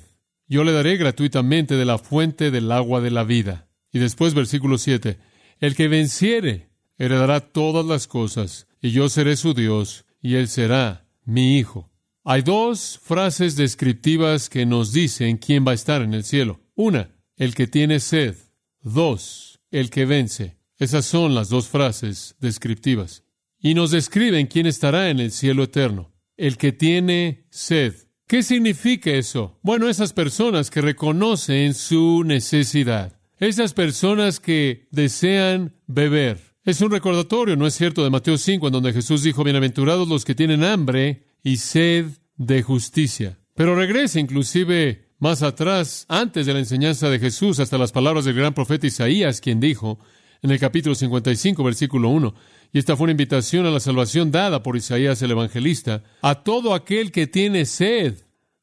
yo 0.46 0.62
le 0.62 0.70
daré 0.70 0.96
gratuitamente 0.96 1.74
de 1.74 1.84
la 1.84 1.98
fuente 1.98 2.52
del 2.52 2.70
agua 2.70 3.00
de 3.00 3.10
la 3.10 3.24
vida. 3.24 3.68
Y 3.90 3.98
después 3.98 4.32
versículo 4.32 4.78
7, 4.78 5.18
el 5.58 5.74
que 5.74 5.88
venciere 5.88 6.68
heredará 6.98 7.40
todas 7.40 7.84
las 7.84 8.06
cosas, 8.06 8.68
y 8.80 8.92
yo 8.92 9.08
seré 9.08 9.34
su 9.34 9.54
Dios, 9.54 10.04
y 10.20 10.36
él 10.36 10.46
será 10.46 11.08
mi 11.24 11.58
hijo. 11.58 11.90
Hay 12.22 12.42
dos 12.42 13.00
frases 13.02 13.56
descriptivas 13.56 14.48
que 14.48 14.66
nos 14.66 14.92
dicen 14.92 15.36
quién 15.36 15.66
va 15.66 15.72
a 15.72 15.74
estar 15.74 16.00
en 16.02 16.14
el 16.14 16.22
cielo. 16.22 16.61
Una, 16.74 17.14
el 17.36 17.54
que 17.54 17.66
tiene 17.66 18.00
sed. 18.00 18.36
Dos, 18.80 19.60
el 19.70 19.90
que 19.90 20.06
vence. 20.06 20.56
Esas 20.78 21.04
son 21.04 21.34
las 21.34 21.48
dos 21.48 21.68
frases 21.68 22.34
descriptivas. 22.40 23.24
Y 23.60 23.74
nos 23.74 23.90
describen 23.90 24.46
quién 24.46 24.66
estará 24.66 25.10
en 25.10 25.20
el 25.20 25.30
cielo 25.30 25.64
eterno. 25.64 26.12
El 26.36 26.56
que 26.56 26.72
tiene 26.72 27.46
sed. 27.50 27.94
¿Qué 28.26 28.42
significa 28.42 29.10
eso? 29.10 29.58
Bueno, 29.62 29.88
esas 29.88 30.12
personas 30.12 30.70
que 30.70 30.80
reconocen 30.80 31.74
su 31.74 32.24
necesidad. 32.24 33.20
Esas 33.38 33.74
personas 33.74 34.40
que 34.40 34.88
desean 34.90 35.76
beber. 35.86 36.40
Es 36.64 36.80
un 36.80 36.90
recordatorio, 36.90 37.56
¿no 37.56 37.66
es 37.66 37.74
cierto?, 37.74 38.02
de 38.02 38.10
Mateo 38.10 38.38
5, 38.38 38.68
en 38.68 38.72
donde 38.72 38.92
Jesús 38.92 39.22
dijo, 39.22 39.44
bienaventurados 39.44 40.08
los 40.08 40.24
que 40.24 40.34
tienen 40.34 40.64
hambre 40.64 41.24
y 41.42 41.56
sed 41.56 42.06
de 42.36 42.62
justicia. 42.62 43.38
Pero 43.54 43.74
regresa 43.74 44.20
inclusive 44.20 45.11
más 45.22 45.44
atrás, 45.44 46.04
antes 46.08 46.46
de 46.46 46.52
la 46.52 46.58
enseñanza 46.58 47.08
de 47.08 47.20
Jesús, 47.20 47.60
hasta 47.60 47.78
las 47.78 47.92
palabras 47.92 48.24
del 48.24 48.34
gran 48.34 48.54
profeta 48.54 48.88
Isaías, 48.88 49.40
quien 49.40 49.60
dijo, 49.60 50.00
en 50.42 50.50
el 50.50 50.58
capítulo 50.58 50.96
55, 50.96 51.62
versículo 51.62 52.08
1, 52.08 52.34
y 52.72 52.80
esta 52.80 52.96
fue 52.96 53.04
una 53.04 53.12
invitación 53.12 53.64
a 53.64 53.70
la 53.70 53.78
salvación 53.78 54.32
dada 54.32 54.64
por 54.64 54.76
Isaías 54.76 55.22
el 55.22 55.30
evangelista, 55.30 56.02
a 56.22 56.42
todo 56.42 56.74
aquel 56.74 57.12
que 57.12 57.28
tiene 57.28 57.66
sed, 57.66 58.16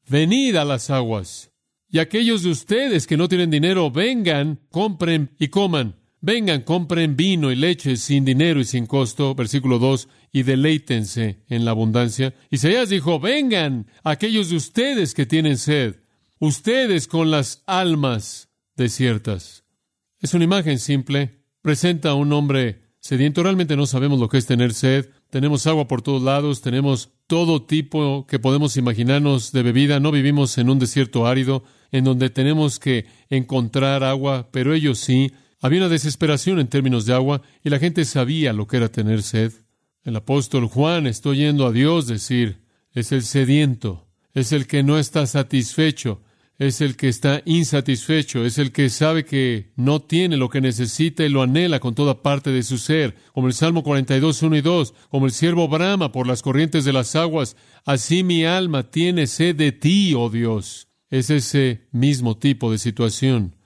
venid 0.06 0.56
a 0.56 0.66
las 0.66 0.90
aguas. 0.90 1.50
Y 1.88 1.98
aquellos 1.98 2.42
de 2.42 2.50
ustedes 2.50 3.06
que 3.06 3.16
no 3.16 3.26
tienen 3.26 3.48
dinero, 3.48 3.90
vengan, 3.90 4.60
compren 4.68 5.30
y 5.38 5.48
coman. 5.48 5.96
Vengan, 6.20 6.60
compren 6.60 7.16
vino 7.16 7.50
y 7.50 7.56
leche 7.56 7.96
sin 7.96 8.26
dinero 8.26 8.60
y 8.60 8.66
sin 8.66 8.84
costo, 8.84 9.34
versículo 9.34 9.78
2, 9.78 10.08
y 10.30 10.42
deleítense 10.42 11.38
en 11.48 11.64
la 11.64 11.70
abundancia. 11.70 12.34
Isaías 12.50 12.90
dijo, 12.90 13.18
vengan, 13.18 13.86
aquellos 14.04 14.50
de 14.50 14.56
ustedes 14.56 15.14
que 15.14 15.24
tienen 15.24 15.56
sed, 15.56 15.96
ustedes 16.40 17.06
con 17.06 17.30
las 17.30 17.62
almas 17.66 18.48
desiertas. 18.74 19.64
Es 20.18 20.34
una 20.34 20.44
imagen 20.44 20.78
simple, 20.78 21.44
presenta 21.62 22.10
a 22.10 22.14
un 22.14 22.32
hombre 22.32 22.94
sediento. 22.98 23.42
Realmente 23.42 23.76
no 23.76 23.86
sabemos 23.86 24.18
lo 24.18 24.28
que 24.28 24.38
es 24.38 24.46
tener 24.46 24.74
sed. 24.74 25.10
Tenemos 25.30 25.66
agua 25.66 25.86
por 25.86 26.02
todos 26.02 26.22
lados, 26.22 26.62
tenemos 26.62 27.10
todo 27.26 27.62
tipo 27.62 28.26
que 28.26 28.38
podemos 28.38 28.76
imaginarnos 28.76 29.52
de 29.52 29.62
bebida. 29.62 30.00
No 30.00 30.10
vivimos 30.10 30.58
en 30.58 30.70
un 30.70 30.78
desierto 30.78 31.26
árido, 31.26 31.62
en 31.92 32.04
donde 32.04 32.30
tenemos 32.30 32.78
que 32.78 33.06
encontrar 33.28 34.02
agua, 34.02 34.48
pero 34.50 34.74
ellos 34.74 34.98
sí. 34.98 35.32
Había 35.60 35.80
una 35.80 35.88
desesperación 35.90 36.58
en 36.58 36.68
términos 36.68 37.04
de 37.04 37.12
agua 37.12 37.42
y 37.62 37.68
la 37.68 37.78
gente 37.78 38.06
sabía 38.06 38.54
lo 38.54 38.66
que 38.66 38.78
era 38.78 38.88
tener 38.88 39.22
sed. 39.22 39.52
El 40.02 40.16
apóstol 40.16 40.66
Juan 40.66 41.06
está 41.06 41.28
oyendo 41.28 41.66
a 41.66 41.72
Dios 41.72 42.06
decir, 42.06 42.64
es 42.92 43.12
el 43.12 43.22
sediento, 43.22 44.08
es 44.32 44.52
el 44.52 44.66
que 44.66 44.82
no 44.82 44.98
está 44.98 45.26
satisfecho, 45.26 46.22
es 46.60 46.82
el 46.82 46.94
que 46.98 47.08
está 47.08 47.40
insatisfecho, 47.46 48.44
es 48.44 48.58
el 48.58 48.70
que 48.70 48.90
sabe 48.90 49.24
que 49.24 49.72
no 49.76 50.02
tiene 50.02 50.36
lo 50.36 50.50
que 50.50 50.60
necesita 50.60 51.24
y 51.24 51.30
lo 51.30 51.40
anhela 51.40 51.80
con 51.80 51.94
toda 51.94 52.20
parte 52.20 52.50
de 52.50 52.62
su 52.62 52.76
ser, 52.76 53.16
como 53.32 53.46
el 53.46 53.54
Salmo 53.54 53.82
42, 53.82 54.42
1 54.42 54.56
y 54.56 54.60
2, 54.60 54.94
como 55.08 55.24
el 55.24 55.32
siervo 55.32 55.68
brama 55.68 56.12
por 56.12 56.26
las 56.26 56.42
corrientes 56.42 56.84
de 56.84 56.92
las 56.92 57.16
aguas, 57.16 57.56
así 57.86 58.22
mi 58.22 58.44
alma 58.44 58.90
tiene 58.90 59.26
sed 59.26 59.56
de 59.56 59.72
ti, 59.72 60.12
oh 60.14 60.28
Dios. 60.28 60.88
Es 61.08 61.30
ese 61.30 61.88
mismo 61.92 62.36
tipo 62.36 62.70
de 62.70 62.76
situación. 62.76 63.56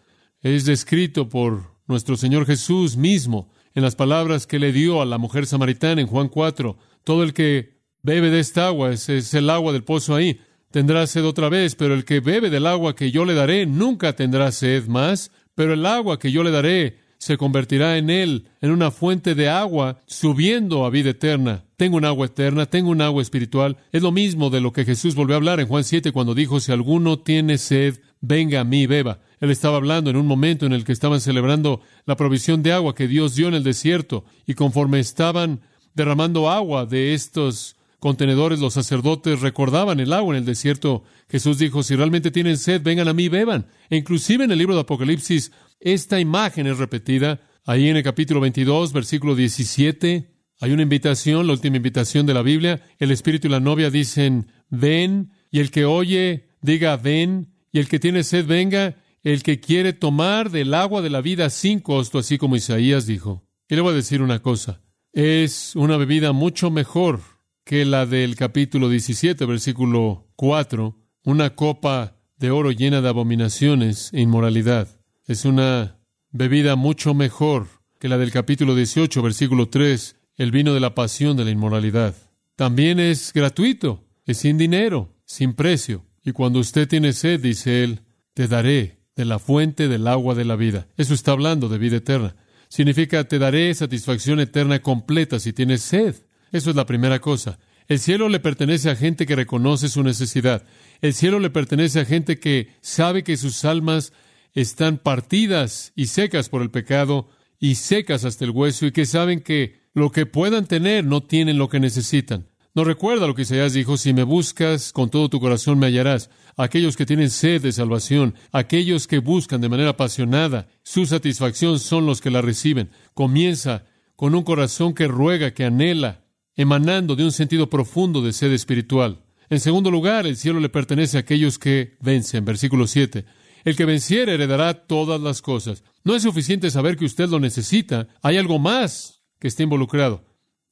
Es 0.40 0.64
descrito 0.64 1.28
por 1.28 1.74
nuestro 1.88 2.16
Señor 2.16 2.46
Jesús 2.46 2.96
mismo 2.96 3.50
en 3.74 3.82
las 3.82 3.96
palabras 3.96 4.46
que 4.46 4.60
le 4.60 4.72
dio 4.72 5.02
a 5.02 5.04
la 5.04 5.18
mujer 5.18 5.46
samaritana 5.46 6.00
en 6.00 6.06
Juan 6.06 6.28
4. 6.28 6.78
Todo 7.02 7.24
el 7.24 7.34
que 7.34 7.80
bebe 8.02 8.30
de 8.30 8.38
esta 8.38 8.68
agua, 8.68 8.92
es, 8.92 9.08
es 9.08 9.34
el 9.34 9.50
agua 9.50 9.72
del 9.72 9.82
pozo 9.82 10.14
ahí, 10.14 10.38
tendrá 10.74 11.06
sed 11.06 11.24
otra 11.24 11.48
vez, 11.48 11.76
pero 11.76 11.94
el 11.94 12.04
que 12.04 12.18
bebe 12.18 12.50
del 12.50 12.66
agua 12.66 12.96
que 12.96 13.12
yo 13.12 13.24
le 13.24 13.34
daré 13.34 13.64
nunca 13.64 14.16
tendrá 14.16 14.50
sed 14.50 14.88
más, 14.88 15.30
pero 15.54 15.72
el 15.72 15.86
agua 15.86 16.18
que 16.18 16.32
yo 16.32 16.42
le 16.42 16.50
daré 16.50 16.98
se 17.16 17.36
convertirá 17.36 17.96
en 17.96 18.10
él 18.10 18.48
en 18.60 18.72
una 18.72 18.90
fuente 18.90 19.36
de 19.36 19.48
agua 19.48 20.00
subiendo 20.06 20.84
a 20.84 20.90
vida 20.90 21.10
eterna. 21.10 21.62
Tengo 21.76 21.96
un 21.96 22.04
agua 22.04 22.26
eterna, 22.26 22.66
tengo 22.66 22.90
un 22.90 23.02
agua 23.02 23.22
espiritual. 23.22 23.76
Es 23.92 24.02
lo 24.02 24.10
mismo 24.10 24.50
de 24.50 24.60
lo 24.60 24.72
que 24.72 24.84
Jesús 24.84 25.14
volvió 25.14 25.36
a 25.36 25.38
hablar 25.38 25.60
en 25.60 25.68
Juan 25.68 25.84
7 25.84 26.10
cuando 26.10 26.34
dijo, 26.34 26.58
si 26.58 26.72
alguno 26.72 27.20
tiene 27.20 27.56
sed, 27.56 28.00
venga 28.20 28.58
a 28.58 28.64
mí, 28.64 28.88
beba. 28.88 29.20
Él 29.38 29.52
estaba 29.52 29.76
hablando 29.76 30.10
en 30.10 30.16
un 30.16 30.26
momento 30.26 30.66
en 30.66 30.72
el 30.72 30.82
que 30.82 30.90
estaban 30.90 31.20
celebrando 31.20 31.82
la 32.04 32.16
provisión 32.16 32.64
de 32.64 32.72
agua 32.72 32.96
que 32.96 33.06
Dios 33.06 33.36
dio 33.36 33.46
en 33.46 33.54
el 33.54 33.62
desierto 33.62 34.24
y 34.44 34.54
conforme 34.54 34.98
estaban 34.98 35.60
derramando 35.94 36.50
agua 36.50 36.84
de 36.84 37.14
estos 37.14 37.76
contenedores, 38.04 38.60
los 38.60 38.74
sacerdotes 38.74 39.40
recordaban 39.40 39.98
el 39.98 40.12
agua 40.12 40.34
en 40.34 40.40
el 40.40 40.44
desierto. 40.44 41.04
Jesús 41.26 41.56
dijo, 41.56 41.82
si 41.82 41.96
realmente 41.96 42.30
tienen 42.30 42.58
sed, 42.58 42.82
vengan 42.82 43.08
a 43.08 43.14
mí, 43.14 43.30
beban. 43.30 43.66
E 43.88 43.96
inclusive 43.96 44.44
en 44.44 44.50
el 44.50 44.58
libro 44.58 44.74
de 44.74 44.82
Apocalipsis, 44.82 45.52
esta 45.80 46.20
imagen 46.20 46.66
es 46.66 46.76
repetida. 46.76 47.40
Ahí 47.64 47.88
en 47.88 47.96
el 47.96 48.02
capítulo 48.02 48.40
22, 48.40 48.92
versículo 48.92 49.34
17, 49.34 50.30
hay 50.60 50.70
una 50.70 50.82
invitación, 50.82 51.46
la 51.46 51.54
última 51.54 51.78
invitación 51.78 52.26
de 52.26 52.34
la 52.34 52.42
Biblia. 52.42 52.82
El 52.98 53.10
Espíritu 53.10 53.48
y 53.48 53.50
la 53.50 53.58
novia 53.58 53.88
dicen, 53.88 54.48
ven, 54.68 55.32
y 55.50 55.60
el 55.60 55.70
que 55.70 55.86
oye, 55.86 56.50
diga, 56.60 56.98
ven, 56.98 57.54
y 57.72 57.78
el 57.78 57.88
que 57.88 58.00
tiene 58.00 58.22
sed, 58.22 58.44
venga, 58.46 58.96
el 59.22 59.42
que 59.42 59.60
quiere 59.60 59.94
tomar 59.94 60.50
del 60.50 60.74
agua 60.74 61.00
de 61.00 61.08
la 61.08 61.22
vida 61.22 61.48
sin 61.48 61.80
costo, 61.80 62.18
así 62.18 62.36
como 62.36 62.54
Isaías 62.54 63.06
dijo. 63.06 63.48
Y 63.66 63.76
le 63.76 63.80
voy 63.80 63.94
a 63.94 63.96
decir 63.96 64.20
una 64.20 64.42
cosa, 64.42 64.82
es 65.14 65.74
una 65.74 65.96
bebida 65.96 66.32
mucho 66.32 66.70
mejor 66.70 67.33
que 67.64 67.86
la 67.86 68.04
del 68.04 68.36
capítulo 68.36 68.90
17, 68.90 69.46
versículo 69.46 70.28
4, 70.36 70.96
una 71.24 71.54
copa 71.54 72.16
de 72.36 72.50
oro 72.50 72.70
llena 72.70 73.00
de 73.00 73.08
abominaciones 73.08 74.10
e 74.12 74.20
inmoralidad. 74.20 74.88
Es 75.26 75.46
una 75.46 75.98
bebida 76.30 76.76
mucho 76.76 77.14
mejor 77.14 77.68
que 77.98 78.08
la 78.08 78.18
del 78.18 78.32
capítulo 78.32 78.74
18, 78.74 79.22
versículo 79.22 79.70
3, 79.70 80.16
el 80.36 80.50
vino 80.50 80.74
de 80.74 80.80
la 80.80 80.94
pasión 80.94 81.38
de 81.38 81.44
la 81.46 81.52
inmoralidad. 81.52 82.14
También 82.54 83.00
es 83.00 83.32
gratuito, 83.32 84.04
es 84.26 84.38
sin 84.38 84.58
dinero, 84.58 85.14
sin 85.24 85.54
precio. 85.54 86.04
Y 86.22 86.32
cuando 86.32 86.58
usted 86.58 86.86
tiene 86.86 87.14
sed, 87.14 87.40
dice 87.40 87.82
él, 87.82 88.02
te 88.34 88.46
daré 88.46 88.98
de 89.16 89.24
la 89.24 89.38
fuente 89.38 89.88
del 89.88 90.06
agua 90.06 90.34
de 90.34 90.44
la 90.44 90.56
vida. 90.56 90.88
Eso 90.98 91.14
está 91.14 91.32
hablando 91.32 91.70
de 91.70 91.78
vida 91.78 91.96
eterna. 91.96 92.36
Significa, 92.68 93.24
te 93.24 93.38
daré 93.38 93.72
satisfacción 93.72 94.40
eterna 94.40 94.82
completa 94.82 95.38
si 95.38 95.54
tienes 95.54 95.80
sed. 95.80 96.16
Eso 96.54 96.70
es 96.70 96.76
la 96.76 96.86
primera 96.86 97.18
cosa. 97.18 97.58
El 97.88 97.98
cielo 97.98 98.28
le 98.28 98.38
pertenece 98.38 98.88
a 98.88 98.94
gente 98.94 99.26
que 99.26 99.34
reconoce 99.34 99.88
su 99.88 100.04
necesidad. 100.04 100.62
El 101.00 101.12
cielo 101.12 101.40
le 101.40 101.50
pertenece 101.50 101.98
a 101.98 102.04
gente 102.04 102.38
que 102.38 102.68
sabe 102.80 103.24
que 103.24 103.36
sus 103.36 103.64
almas 103.64 104.12
están 104.52 104.98
partidas 104.98 105.92
y 105.96 106.06
secas 106.06 106.48
por 106.48 106.62
el 106.62 106.70
pecado 106.70 107.28
y 107.58 107.74
secas 107.74 108.24
hasta 108.24 108.44
el 108.44 108.52
hueso 108.52 108.86
y 108.86 108.92
que 108.92 109.04
saben 109.04 109.40
que 109.40 109.80
lo 109.94 110.12
que 110.12 110.26
puedan 110.26 110.66
tener 110.66 111.04
no 111.04 111.24
tienen 111.24 111.58
lo 111.58 111.68
que 111.68 111.80
necesitan. 111.80 112.46
No 112.72 112.84
recuerda 112.84 113.26
lo 113.26 113.34
que 113.34 113.42
Isaías 113.42 113.72
dijo, 113.72 113.96
si 113.96 114.12
me 114.12 114.22
buscas 114.22 114.92
con 114.92 115.10
todo 115.10 115.28
tu 115.28 115.40
corazón 115.40 115.80
me 115.80 115.86
hallarás. 115.86 116.30
Aquellos 116.56 116.96
que 116.96 117.04
tienen 117.04 117.30
sed 117.30 117.62
de 117.62 117.72
salvación, 117.72 118.36
aquellos 118.52 119.08
que 119.08 119.18
buscan 119.18 119.60
de 119.60 119.68
manera 119.68 119.90
apasionada, 119.90 120.68
su 120.84 121.04
satisfacción 121.04 121.80
son 121.80 122.06
los 122.06 122.20
que 122.20 122.30
la 122.30 122.42
reciben. 122.42 122.90
Comienza 123.12 123.86
con 124.14 124.36
un 124.36 124.44
corazón 124.44 124.94
que 124.94 125.08
ruega, 125.08 125.50
que 125.50 125.64
anhela, 125.64 126.23
emanando 126.56 127.16
de 127.16 127.24
un 127.24 127.32
sentido 127.32 127.68
profundo 127.68 128.22
de 128.22 128.32
sed 128.32 128.52
espiritual. 128.52 129.24
En 129.50 129.60
segundo 129.60 129.90
lugar, 129.90 130.26
el 130.26 130.36
cielo 130.36 130.60
le 130.60 130.68
pertenece 130.68 131.16
a 131.16 131.20
aquellos 131.20 131.58
que 131.58 131.96
vencen. 132.00 132.44
Versículo 132.44 132.86
7. 132.86 133.24
El 133.64 133.76
que 133.76 133.84
venciere 133.84 134.34
heredará 134.34 134.74
todas 134.86 135.20
las 135.20 135.42
cosas. 135.42 135.84
No 136.02 136.14
es 136.14 136.22
suficiente 136.22 136.70
saber 136.70 136.96
que 136.96 137.04
usted 137.04 137.28
lo 137.28 137.40
necesita. 137.40 138.08
Hay 138.22 138.36
algo 138.36 138.58
más 138.58 139.22
que 139.38 139.48
está 139.48 139.62
involucrado. 139.62 140.24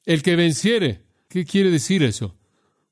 El 0.05 0.23
que 0.23 0.37
venciere. 0.37 1.07
¿Qué 1.29 1.45
quiere 1.45 1.71
decir 1.71 2.03
eso? 2.03 2.37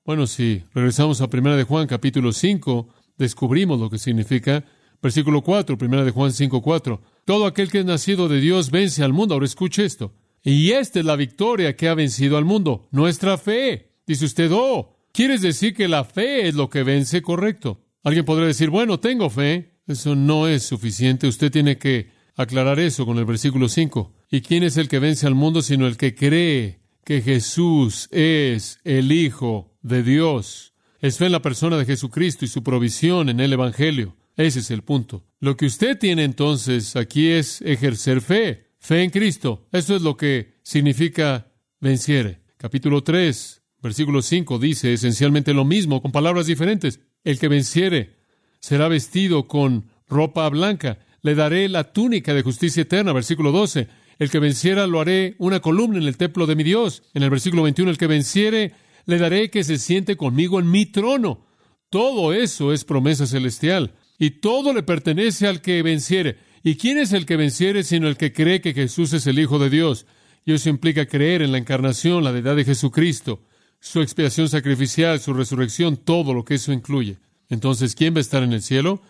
Bueno, 0.05 0.27
si 0.27 0.65
regresamos 0.73 1.21
a 1.21 1.29
1 1.31 1.57
de 1.57 1.65
Juan 1.65 1.87
capítulo 1.87 2.33
5, 2.33 2.89
descubrimos 3.19 3.79
lo 3.79 3.91
que 3.91 3.99
significa. 3.99 4.65
Versículo 5.03 5.43
4, 5.43 5.77
1 5.81 6.05
de 6.05 6.11
Juan 6.11 6.33
5, 6.33 6.63
4. 6.63 7.03
Todo 7.25 7.47
aquel 7.47 7.71
que 7.71 7.81
es 7.81 7.85
nacido 7.85 8.29
de 8.29 8.41
Dios 8.41 8.71
vence 8.71 9.03
al 9.03 9.13
mundo. 9.13 9.35
Ahora 9.35 9.47
escuche 9.47 9.85
esto. 9.85 10.15
Y 10.43 10.71
esta 10.71 11.01
es 11.01 11.05
la 11.05 11.17
victoria 11.17 11.77
que 11.77 11.89
ha 11.89 11.95
vencido 11.95 12.37
al 12.37 12.45
mundo, 12.45 12.89
nuestra 12.91 13.37
fe. 13.37 13.93
Dice 14.07 14.25
usted, 14.25 14.51
oh, 14.53 14.97
¿quieres 15.13 15.43
decir 15.43 15.75
que 15.75 15.89
la 15.89 16.05
fe 16.05 16.49
es 16.49 16.55
lo 16.55 16.71
que 16.71 16.83
vence? 16.83 17.23
Correcto. 17.23 17.85
Alguien 18.03 18.25
podría 18.25 18.47
decir, 18.47 18.71
bueno, 18.71 18.99
tengo 19.01 19.29
fe. 19.29 19.75
Eso 19.87 20.15
no 20.15 20.47
es 20.47 20.63
suficiente. 20.63 21.27
Usted 21.27 21.51
tiene 21.51 21.77
que 21.77 22.11
aclarar 22.37 22.79
eso 22.79 23.05
con 23.05 23.19
el 23.19 23.25
versículo 23.25 23.69
5. 23.69 24.15
¿Y 24.31 24.41
quién 24.41 24.63
es 24.63 24.77
el 24.77 24.89
que 24.89 24.99
vence 24.99 25.27
al 25.27 25.35
mundo 25.35 25.63
sino 25.63 25.87
el 25.87 25.97
que 25.97 26.15
cree 26.15 26.81
que 27.05 27.21
Jesús 27.21 28.09
es 28.11 28.79
el 28.85 29.13
Hijo 29.13 29.77
de 29.83 30.03
Dios? 30.03 30.75
Es 31.01 31.19
fe 31.19 31.27
en 31.27 31.33
la 31.33 31.43
persona 31.43 31.77
de 31.77 31.87
Jesucristo 31.87 32.45
y 32.45 32.49
su 32.49 32.63
provisión 32.63 33.29
en 33.29 33.41
el 33.41 33.53
Evangelio. 33.53 34.17
Ese 34.37 34.61
es 34.61 34.71
el 34.71 34.83
punto. 34.83 35.25
Lo 35.41 35.57
que 35.57 35.67
usted 35.67 35.99
tiene 35.99 36.25
entonces 36.25 36.97
aquí 36.97 37.29
es 37.29 37.61
ejercer 37.63 38.21
fe. 38.21 38.70
Fe 38.81 39.03
en 39.03 39.11
Cristo. 39.11 39.69
Eso 39.73 39.95
es 39.95 40.03
lo 40.03 40.17
que 40.17 40.55
significa 40.63 41.53
venciere. 41.81 42.41
Capítulo 42.57 43.05
3, 43.05 43.63
versículo 43.83 44.23
5 44.23 44.59
dice 44.59 44.95
esencialmente 44.95 45.53
lo 45.53 45.65
mismo, 45.65 46.01
con 46.01 46.13
palabras 46.13 46.47
diferentes. 46.47 47.01
El 47.23 47.39
que 47.39 47.49
venciere 47.49 48.17
será 48.59 48.89
vestido 48.89 49.47
con 49.47 49.91
ropa 50.09 50.49
blanca. 50.49 50.99
Le 51.23 51.35
daré 51.35 51.69
la 51.69 51.93
túnica 51.93 52.33
de 52.33 52.43
justicia 52.43 52.83
eterna. 52.83 53.13
Versículo 53.13 53.53
12. 53.53 53.89
El 54.19 54.31
que 54.31 54.39
venciera 54.39 54.87
lo 54.87 55.01
haré 55.01 55.35
una 55.39 55.61
columna 55.61 55.99
en 55.99 56.05
el 56.05 56.17
templo 56.17 56.47
de 56.47 56.57
mi 56.57 56.65
Dios. 56.65 57.03
En 57.13 57.23
el 57.23 57.31
versículo 57.31 57.63
21, 57.63 57.91
el 57.91 57.99
que 57.99 58.07
venciere 58.07 58.73
le 59.05 59.19
daré 59.19 59.51
que 59.51 59.63
se 59.63 59.79
siente 59.79 60.17
conmigo 60.17 60.59
en 60.59 60.71
mi 60.71 60.87
trono. 60.87 61.47
Todo 61.91 62.33
eso 62.33 62.73
es 62.73 62.85
promesa 62.85 63.27
celestial. 63.27 63.95
Y 64.19 64.31
todo 64.31 64.73
le 64.73 64.83
pertenece 64.83 65.47
al 65.47 65.61
que 65.61 65.83
venciere. 65.83 66.39
¿Y 66.63 66.77
quién 66.77 66.99
es 66.99 67.13
el 67.13 67.25
que 67.25 67.37
venciere 67.37 67.85
sino 67.85 68.07
el 68.07 68.17
que 68.17 68.33
cree 68.33 68.61
que 68.61 68.75
Jesús 68.75 69.13
es 69.15 69.27
el 69.27 69.39
Hijo 69.39 69.59
de 69.59 69.71
Dios? 69.71 70.07
Y 70.45 70.53
eso 70.53 70.69
implica 70.69 71.07
creer 71.07 71.43
en 71.43 71.53
la 71.53 71.59
encarnación, 71.59 72.23
la 72.23 72.33
deidad 72.33 72.57
de 72.57 72.65
Jesucristo, 72.65 73.43
su 73.81 74.03
expiación 74.03 74.49
sacrificial, 74.49 75.21
su 75.21 75.33
resurrección, 75.33 75.97
todo 75.97 76.35
lo 76.35 76.45
que 76.45 76.55
eso 76.55 76.73
incluye. 76.73 77.19
Entonces, 77.49 77.95
¿quién 77.95 78.15
va 78.15 78.19
a 78.19 78.21
estar 78.21 78.43
en 78.43 78.53
el 78.53 78.63
cielo? 78.63 79.03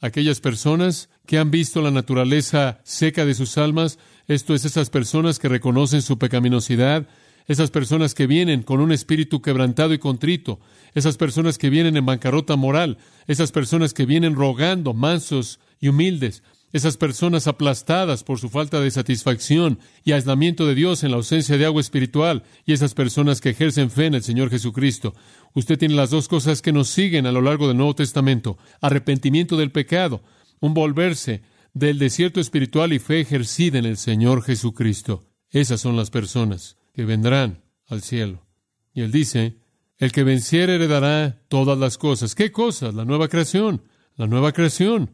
Aquellas 0.00 0.40
personas 0.40 1.08
que 1.26 1.38
han 1.38 1.50
visto 1.50 1.82
la 1.82 1.90
naturaleza 1.90 2.80
seca 2.84 3.24
de 3.24 3.34
sus 3.34 3.58
almas, 3.58 3.98
esto 4.26 4.54
es 4.54 4.64
esas 4.64 4.90
personas 4.90 5.38
que 5.38 5.48
reconocen 5.48 6.02
su 6.02 6.18
pecaminosidad, 6.18 7.08
esas 7.46 7.70
personas 7.70 8.14
que 8.14 8.26
vienen 8.26 8.62
con 8.62 8.80
un 8.80 8.92
espíritu 8.92 9.42
quebrantado 9.42 9.92
y 9.92 9.98
contrito, 9.98 10.60
esas 10.94 11.16
personas 11.16 11.58
que 11.58 11.70
vienen 11.70 11.96
en 11.96 12.06
bancarrota 12.06 12.56
moral, 12.56 12.98
esas 13.26 13.52
personas 13.52 13.94
que 13.94 14.06
vienen 14.06 14.34
rogando, 14.34 14.94
mansos 14.94 15.58
y 15.80 15.88
humildes, 15.88 16.42
esas 16.72 16.96
personas 16.96 17.46
aplastadas 17.46 18.24
por 18.24 18.38
su 18.38 18.48
falta 18.48 18.80
de 18.80 18.90
satisfacción 18.90 19.78
y 20.04 20.12
aislamiento 20.12 20.66
de 20.66 20.74
Dios 20.74 21.04
en 21.04 21.10
la 21.10 21.18
ausencia 21.18 21.58
de 21.58 21.66
agua 21.66 21.80
espiritual, 21.80 22.44
y 22.64 22.72
esas 22.72 22.94
personas 22.94 23.40
que 23.40 23.50
ejercen 23.50 23.90
fe 23.90 24.06
en 24.06 24.14
el 24.14 24.22
Señor 24.22 24.50
Jesucristo. 24.50 25.14
Usted 25.54 25.78
tiene 25.78 25.94
las 25.94 26.10
dos 26.10 26.28
cosas 26.28 26.62
que 26.62 26.72
nos 26.72 26.88
siguen 26.88 27.26
a 27.26 27.32
lo 27.32 27.42
largo 27.42 27.68
del 27.68 27.76
Nuevo 27.76 27.94
Testamento, 27.94 28.56
arrepentimiento 28.80 29.56
del 29.56 29.70
pecado, 29.70 30.22
un 30.60 30.74
volverse 30.74 31.42
del 31.74 31.98
desierto 31.98 32.40
espiritual 32.40 32.92
y 32.92 32.98
fe 32.98 33.20
ejercida 33.20 33.78
en 33.78 33.84
el 33.84 33.96
Señor 33.96 34.42
Jesucristo. 34.42 35.28
Esas 35.50 35.80
son 35.80 35.96
las 35.96 36.10
personas 36.10 36.78
que 36.94 37.04
vendrán 37.04 37.62
al 37.88 38.02
cielo. 38.02 38.46
Y 38.94 39.02
él 39.02 39.12
dice, 39.12 39.58
el 39.98 40.12
que 40.12 40.24
venciere 40.24 40.76
heredará 40.76 41.42
todas 41.48 41.78
las 41.78 41.98
cosas. 41.98 42.34
¿Qué 42.34 42.50
cosas? 42.50 42.94
La 42.94 43.04
nueva 43.04 43.28
creación, 43.28 43.82
la 44.16 44.26
nueva 44.26 44.52
creación, 44.52 45.10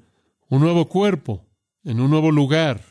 un 0.48 0.60
nuevo 0.60 0.88
cuerpo, 0.88 1.47
en 1.88 2.00
un 2.00 2.10
nuevo 2.10 2.30
lugar, 2.30 2.84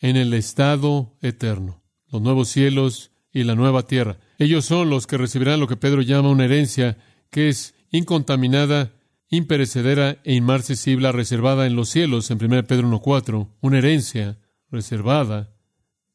en 0.00 0.16
el 0.16 0.34
estado 0.34 1.16
eterno, 1.22 1.84
los 2.08 2.20
nuevos 2.20 2.48
cielos 2.48 3.12
y 3.32 3.44
la 3.44 3.54
nueva 3.54 3.86
tierra. 3.86 4.18
Ellos 4.38 4.64
son 4.64 4.90
los 4.90 5.06
que 5.06 5.16
recibirán 5.16 5.60
lo 5.60 5.68
que 5.68 5.76
Pedro 5.76 6.02
llama 6.02 6.30
una 6.30 6.46
herencia 6.46 6.98
que 7.30 7.48
es 7.48 7.74
incontaminada, 7.92 8.92
imperecedera 9.28 10.18
e 10.24 10.34
inmarcesible, 10.34 11.12
reservada 11.12 11.64
en 11.64 11.76
los 11.76 11.90
cielos, 11.90 12.28
en 12.32 12.44
1 12.44 12.66
Pedro 12.66 12.88
1.4, 12.88 13.48
una 13.60 13.78
herencia 13.78 14.40
reservada 14.68 15.54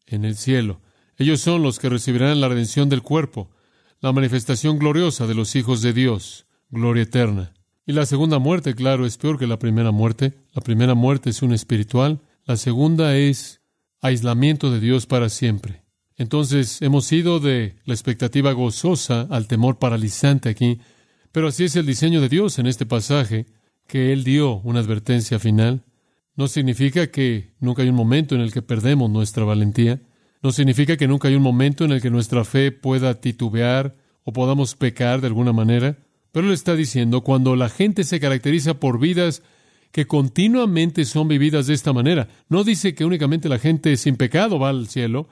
en 0.05 0.25
el 0.25 0.35
cielo. 0.35 0.81
Ellos 1.17 1.39
son 1.39 1.63
los 1.63 1.79
que 1.79 1.87
recibirán 1.87 2.41
la 2.41 2.49
redención 2.49 2.89
del 2.89 3.01
cuerpo, 3.01 3.49
la 4.01 4.11
manifestación 4.11 4.77
gloriosa 4.77 5.25
de 5.25 5.35
los 5.35 5.55
hijos 5.55 5.81
de 5.81 5.93
Dios, 5.93 6.47
gloria 6.69 7.03
eterna. 7.03 7.53
Y 7.85 7.93
la 7.93 8.05
segunda 8.05 8.39
muerte, 8.39 8.73
claro, 8.73 9.05
es 9.05 9.17
peor 9.17 9.37
que 9.37 9.47
la 9.47 9.59
primera 9.59 9.91
muerte. 9.91 10.33
La 10.53 10.61
primera 10.61 10.95
muerte 10.95 11.29
es 11.29 11.41
una 11.43 11.55
espiritual, 11.55 12.19
la 12.45 12.57
segunda 12.57 13.17
es 13.17 13.61
aislamiento 14.01 14.71
de 14.71 14.79
Dios 14.79 15.07
para 15.07 15.29
siempre. 15.29 15.83
Entonces 16.15 16.81
hemos 16.81 17.11
ido 17.11 17.39
de 17.39 17.75
la 17.85 17.93
expectativa 17.93 18.51
gozosa 18.53 19.27
al 19.29 19.47
temor 19.47 19.79
paralizante 19.79 20.49
aquí, 20.49 20.79
pero 21.31 21.47
así 21.47 21.65
es 21.65 21.75
el 21.75 21.85
diseño 21.85 22.21
de 22.21 22.29
Dios 22.29 22.59
en 22.59 22.67
este 22.67 22.85
pasaje, 22.85 23.47
que 23.87 24.13
Él 24.13 24.23
dio 24.23 24.57
una 24.57 24.79
advertencia 24.79 25.39
final. 25.39 25.83
No 26.35 26.47
significa 26.47 27.07
que 27.07 27.53
nunca 27.59 27.81
hay 27.81 27.89
un 27.89 27.95
momento 27.95 28.35
en 28.35 28.41
el 28.41 28.53
que 28.53 28.61
perdemos 28.61 29.09
nuestra 29.09 29.43
valentía. 29.43 30.01
No 30.41 30.51
significa 30.51 30.97
que 30.97 31.07
nunca 31.07 31.27
hay 31.27 31.35
un 31.35 31.43
momento 31.43 31.83
en 31.83 31.91
el 31.91 32.01
que 32.01 32.09
nuestra 32.09 32.45
fe 32.45 32.71
pueda 32.71 33.19
titubear 33.19 33.95
o 34.23 34.33
podamos 34.33 34.75
pecar 34.75 35.19
de 35.21 35.27
alguna 35.27 35.51
manera. 35.51 35.97
Pero 36.31 36.47
él 36.47 36.53
está 36.53 36.75
diciendo, 36.75 37.21
cuando 37.21 37.55
la 37.55 37.69
gente 37.69 38.03
se 38.03 38.19
caracteriza 38.19 38.79
por 38.79 38.99
vidas 38.99 39.41
que 39.95 40.07
continuamente 40.07 41.05
son 41.05 41.29
vividas 41.29 41.67
de 41.67 41.73
esta 41.73 41.93
manera, 41.93 42.27
no 42.49 42.65
dice 42.65 42.93
que 42.93 43.05
únicamente 43.05 43.47
la 43.47 43.59
gente 43.59 43.95
sin 43.95 44.17
pecado 44.17 44.59
va 44.59 44.67
al 44.67 44.89
cielo, 44.89 45.29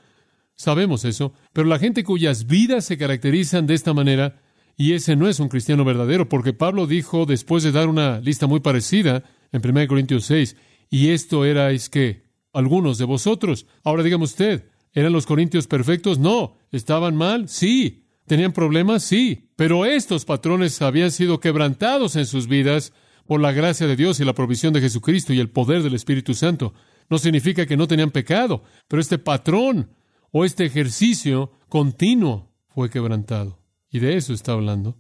sabemos 0.56 1.04
eso, 1.04 1.34
pero 1.52 1.68
la 1.68 1.80
gente 1.80 2.06
cuyas 2.06 2.48
vidas 2.48 2.86
se 2.86 2.98
caracterizan 2.98 3.68
de 3.68 3.74
esta 3.74 3.94
manera, 3.94 4.42
y 4.78 4.94
ese 4.94 5.18
no 5.18 5.28
es 5.28 5.42
un 5.42 5.50
cristiano 5.50 5.84
verdadero, 5.84 6.30
porque 6.30 6.54
Pablo 6.54 6.88
dijo, 6.88 7.26
después 7.26 7.64
de 7.64 7.74
dar 7.74 7.90
una 7.90 8.22
lista 8.22 8.48
muy 8.48 8.62
parecida 8.62 9.26
en 9.52 9.62
1 9.70 9.86
Corintios 9.86 10.24
6, 10.28 10.56
y 10.90 11.10
esto 11.10 11.44
erais 11.44 11.90
que 11.90 12.24
algunos 12.54 12.98
de 12.98 13.04
vosotros. 13.04 13.66
Ahora 13.84 14.02
dígame 14.02 14.24
usted, 14.24 14.70
¿eran 14.94 15.12
los 15.12 15.26
corintios 15.26 15.68
perfectos? 15.68 16.20
No. 16.20 16.56
¿Estaban 16.72 17.18
mal? 17.18 17.50
Sí. 17.50 18.06
¿Tenían 18.28 18.54
problemas? 18.54 19.04
Sí, 19.04 19.50
pero 19.58 19.84
estos 19.84 20.24
patrones 20.24 20.82
habían 20.82 21.12
sido 21.12 21.42
quebrantados 21.42 22.16
en 22.16 22.26
sus 22.26 22.48
vidas 22.48 22.94
por 23.26 23.42
la 23.42 23.52
gracia 23.52 23.88
de 23.88 23.96
Dios 23.96 24.20
y 24.20 24.26
la 24.26 24.34
provisión 24.34 24.74
de 24.74 24.82
Jesucristo 24.82 25.34
y 25.34 25.40
el 25.40 25.50
poder 25.50 25.84
del 25.84 25.94
Espíritu 25.94 26.34
Santo. 26.34 26.74
No 27.10 27.18
significa 27.18 27.66
que 27.66 27.78
no 27.78 27.88
tenían 27.88 28.12
pecado, 28.12 28.64
pero 28.88 29.02
este 29.02 29.18
patrón 29.18 29.90
o 30.32 30.46
este 30.46 30.66
ejercicio 30.66 31.52
continuo 31.70 32.52
fue 32.68 32.90
quebrantado. 32.90 33.60
Y 33.90 34.00
de 34.00 34.18
eso 34.18 34.34
está 34.34 34.54
hablando. 34.54 34.98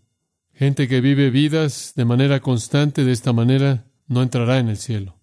Gente 0.53 0.87
que 0.87 1.01
vive 1.01 1.31
vidas 1.31 1.93
de 1.95 2.05
manera 2.05 2.39
constante 2.39 3.03
de 3.03 3.11
esta 3.11 3.33
manera 3.33 3.87
no 4.07 4.21
entrará 4.21 4.59
en 4.59 4.69
el 4.69 4.77
cielo. 4.77 5.17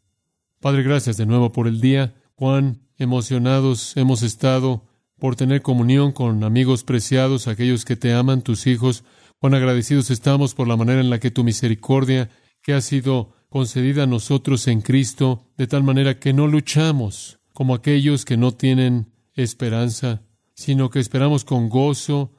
Padre, 0.60 0.82
gracias 0.82 1.16
de 1.16 1.26
nuevo 1.26 1.52
por 1.52 1.68
el 1.68 1.80
día. 1.80 2.14
Cuán 2.34 2.82
emocionados 2.98 3.96
hemos 3.96 4.22
estado 4.22 4.84
por 5.18 5.36
tener 5.36 5.62
comunión 5.62 6.12
con 6.12 6.42
amigos 6.42 6.82
preciados, 6.82 7.46
aquellos 7.46 7.84
que 7.84 7.94
te 7.94 8.12
aman, 8.12 8.42
tus 8.42 8.66
hijos. 8.66 9.04
Cuán 9.38 9.54
agradecidos 9.54 10.10
estamos 10.10 10.54
por 10.54 10.66
la 10.66 10.76
manera 10.76 11.00
en 11.00 11.10
la 11.10 11.20
que 11.20 11.30
tu 11.30 11.44
misericordia, 11.44 12.30
que 12.62 12.75
ha 12.75 12.81
sido 12.81 13.33
concedida 13.49 14.05
a 14.05 14.07
nosotros 14.07 14.68
en 14.68 14.81
Cristo, 14.81 15.46
de 15.57 15.66
tal 15.66 15.83
manera 15.83 16.18
que 16.18 16.33
no 16.33 16.46
luchamos 16.46 17.40
como 17.53 17.75
aquellos 17.75 18.25
que 18.25 18.37
no 18.37 18.53
tienen 18.53 19.12
esperanza, 19.35 20.23
sino 20.55 20.90
que 20.90 21.01
esperamos 21.01 21.44
con 21.44 21.68
gozo 21.68 22.33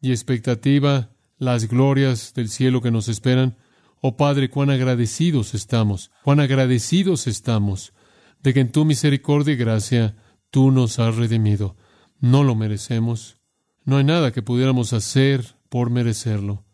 y 0.00 0.10
expectativa 0.10 1.10
las 1.38 1.68
glorias 1.68 2.34
del 2.34 2.48
cielo 2.48 2.82
que 2.82 2.90
nos 2.90 3.08
esperan. 3.08 3.56
Oh 4.00 4.16
Padre, 4.16 4.50
cuán 4.50 4.70
agradecidos 4.70 5.54
estamos, 5.54 6.10
cuán 6.22 6.40
agradecidos 6.40 7.26
estamos 7.26 7.92
de 8.42 8.54
que 8.54 8.60
en 8.60 8.72
tu 8.72 8.84
misericordia 8.84 9.54
y 9.54 9.56
gracia 9.56 10.16
tú 10.50 10.70
nos 10.70 10.98
has 10.98 11.16
redimido. 11.16 11.76
No 12.20 12.44
lo 12.44 12.54
merecemos. 12.54 13.40
No 13.84 13.96
hay 13.96 14.04
nada 14.04 14.32
que 14.32 14.42
pudiéramos 14.42 14.92
hacer 14.92 15.56
por 15.68 15.90
merecerlo. 15.90 16.67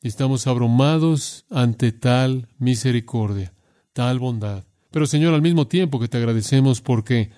Estamos 0.00 0.46
abrumados 0.46 1.44
ante 1.50 1.90
tal 1.90 2.48
misericordia, 2.58 3.52
tal 3.92 4.20
bondad. 4.20 4.62
Pero 4.92 5.06
Señor, 5.06 5.34
al 5.34 5.42
mismo 5.42 5.66
tiempo 5.66 5.98
que 5.98 6.06
te 6.06 6.18
agradecemos 6.18 6.80
porque 6.80 7.30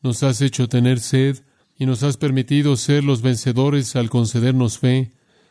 nos 0.00 0.22
has 0.22 0.40
hecho 0.40 0.68
tener 0.68 1.00
sed 1.00 1.38
y 1.76 1.86
nos 1.86 2.04
has 2.04 2.16
permitido 2.16 2.76
ser 2.76 3.02
los 3.02 3.20
vencedores 3.20 3.96
al 3.96 4.10
concedernos 4.10 4.78
fe, 4.78 5.10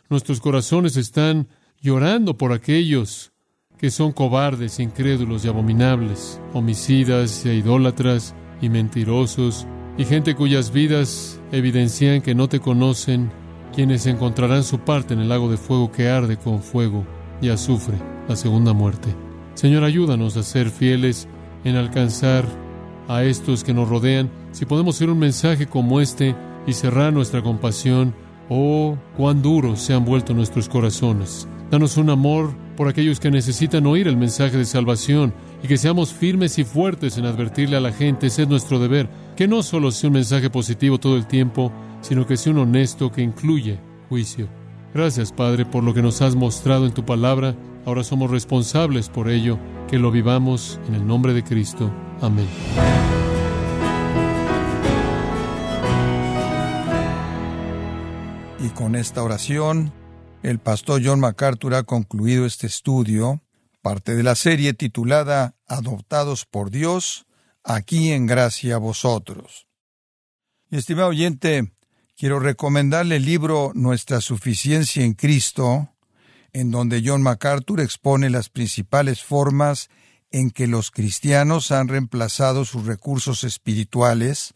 nuestros 0.09 0.39
corazones 0.39 0.95
están 0.95 1.49
llorando 1.81 2.37
por 2.37 2.53
aquellos 2.53 3.33
que 3.77 3.91
son 3.91 4.13
cobardes, 4.13 4.79
incrédulos 4.79 5.43
y 5.43 5.49
abominables, 5.49 6.39
homicidas 6.53 7.45
e 7.45 7.55
idólatras 7.55 8.33
y 8.61 8.69
mentirosos, 8.69 9.67
y 9.97 10.05
gente 10.05 10.33
cuyas 10.33 10.71
vidas 10.71 11.41
evidencian 11.51 12.21
que 12.21 12.33
no 12.33 12.47
te 12.47 12.61
conocen, 12.61 13.29
quienes 13.73 14.05
encontrarán 14.05 14.63
su 14.63 14.79
parte 14.79 15.13
en 15.13 15.19
el 15.19 15.29
lago 15.29 15.49
de 15.49 15.57
fuego 15.57 15.91
que 15.91 16.09
arde 16.09 16.37
con 16.37 16.61
fuego 16.61 17.05
y 17.41 17.49
azufre, 17.49 17.97
la 18.27 18.35
segunda 18.35 18.73
muerte. 18.73 19.09
Señor, 19.55 19.83
ayúdanos 19.83 20.37
a 20.37 20.43
ser 20.43 20.69
fieles 20.69 21.27
en 21.63 21.75
alcanzar 21.75 22.45
a 23.07 23.23
estos 23.23 23.63
que 23.63 23.73
nos 23.73 23.89
rodean. 23.89 24.29
Si 24.51 24.65
podemos 24.65 24.95
ser 24.95 25.09
un 25.09 25.19
mensaje 25.19 25.67
como 25.67 25.99
este 25.99 26.35
y 26.65 26.73
cerrar 26.73 27.11
nuestra 27.11 27.41
compasión, 27.41 28.13
oh, 28.49 28.97
cuán 29.17 29.41
duros 29.41 29.79
se 29.81 29.93
han 29.93 30.05
vuelto 30.05 30.33
nuestros 30.33 30.69
corazones. 30.69 31.47
Danos 31.69 31.97
un 31.97 32.09
amor 32.09 32.53
por 32.77 32.87
aquellos 32.87 33.19
que 33.19 33.31
necesitan 33.31 33.85
oír 33.87 34.07
el 34.07 34.17
mensaje 34.17 34.57
de 34.57 34.65
salvación 34.65 35.33
y 35.63 35.67
que 35.67 35.77
seamos 35.77 36.13
firmes 36.13 36.59
y 36.59 36.63
fuertes 36.63 37.17
en 37.17 37.25
advertirle 37.25 37.77
a 37.77 37.81
la 37.81 37.91
gente, 37.91 38.27
ese 38.27 38.43
es 38.43 38.47
nuestro 38.47 38.79
deber, 38.79 39.09
que 39.35 39.47
no 39.47 39.63
solo 39.63 39.91
sea 39.91 40.09
un 40.09 40.15
mensaje 40.15 40.49
positivo 40.49 40.99
todo 40.99 41.17
el 41.17 41.25
tiempo, 41.25 41.71
sino 42.03 42.27
que 42.27 42.37
sea 42.37 42.51
un 42.51 42.59
honesto 42.59 43.11
que 43.11 43.23
incluye 43.23 43.79
juicio. 44.09 44.47
Gracias, 44.93 45.31
Padre, 45.31 45.65
por 45.65 45.83
lo 45.83 45.95
que 45.95 46.03
nos 46.03 46.21
has 46.21 46.35
mostrado 46.35 46.85
en 46.85 46.93
tu 46.93 47.03
palabra. 47.03 47.55
Ahora 47.85 48.03
somos 48.03 48.29
responsables 48.29 49.09
por 49.09 49.29
ello. 49.29 49.57
Que 49.87 49.97
lo 49.97 50.11
vivamos 50.11 50.79
en 50.87 50.93
el 50.93 51.07
nombre 51.07 51.33
de 51.33 51.43
Cristo. 51.43 51.91
Amén. 52.21 52.47
Y 58.59 58.69
con 58.69 58.95
esta 58.95 59.23
oración 59.23 59.91
el 60.43 60.59
pastor 60.59 61.01
John 61.03 61.21
MacArthur 61.21 61.73
ha 61.73 61.83
concluido 61.83 62.45
este 62.45 62.67
estudio, 62.67 63.41
parte 63.81 64.13
de 64.13 64.23
la 64.23 64.35
serie 64.35 64.73
titulada 64.73 65.55
Adoptados 65.67 66.45
por 66.45 66.69
Dios, 66.69 67.25
aquí 67.63 68.11
en 68.11 68.25
gracia 68.25 68.75
a 68.75 68.77
vosotros. 68.77 69.67
Estimado 70.69 71.09
oyente, 71.09 71.72
quiero 72.17 72.39
recomendarle 72.39 73.17
el 73.17 73.25
libro 73.25 73.71
Nuestra 73.75 74.21
suficiencia 74.21 75.03
en 75.03 75.13
Cristo, 75.13 75.89
en 76.51 76.71
donde 76.71 77.01
John 77.05 77.21
MacArthur 77.21 77.81
expone 77.81 78.29
las 78.29 78.49
principales 78.49 79.23
formas 79.23 79.89
en 80.31 80.51
que 80.51 80.67
los 80.67 80.91
cristianos 80.91 81.71
han 81.71 81.87
reemplazado 81.87 82.65
sus 82.65 82.85
recursos 82.85 83.43
espirituales 83.43 84.53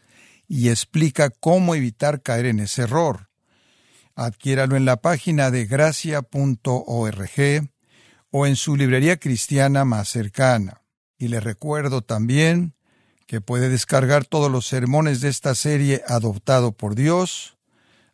y 0.48 0.70
explica 0.70 1.30
cómo 1.30 1.74
evitar 1.74 2.22
caer 2.22 2.46
en 2.46 2.60
ese 2.60 2.82
error. 2.82 3.28
Adquiéralo 4.14 4.76
en 4.76 4.84
la 4.84 4.96
página 4.96 5.50
de 5.50 5.66
gracia.org 5.66 7.30
o 8.30 8.46
en 8.46 8.56
su 8.56 8.76
librería 8.76 9.18
cristiana 9.18 9.84
más 9.84 10.08
cercana. 10.08 10.82
Y 11.16 11.28
le 11.28 11.40
recuerdo 11.40 12.02
también 12.02 12.74
que 13.28 13.42
puede 13.42 13.68
descargar 13.68 14.24
todos 14.24 14.50
los 14.50 14.66
sermones 14.66 15.20
de 15.20 15.28
esta 15.28 15.54
serie 15.54 16.02
adoptado 16.08 16.72
por 16.72 16.94
Dios, 16.94 17.58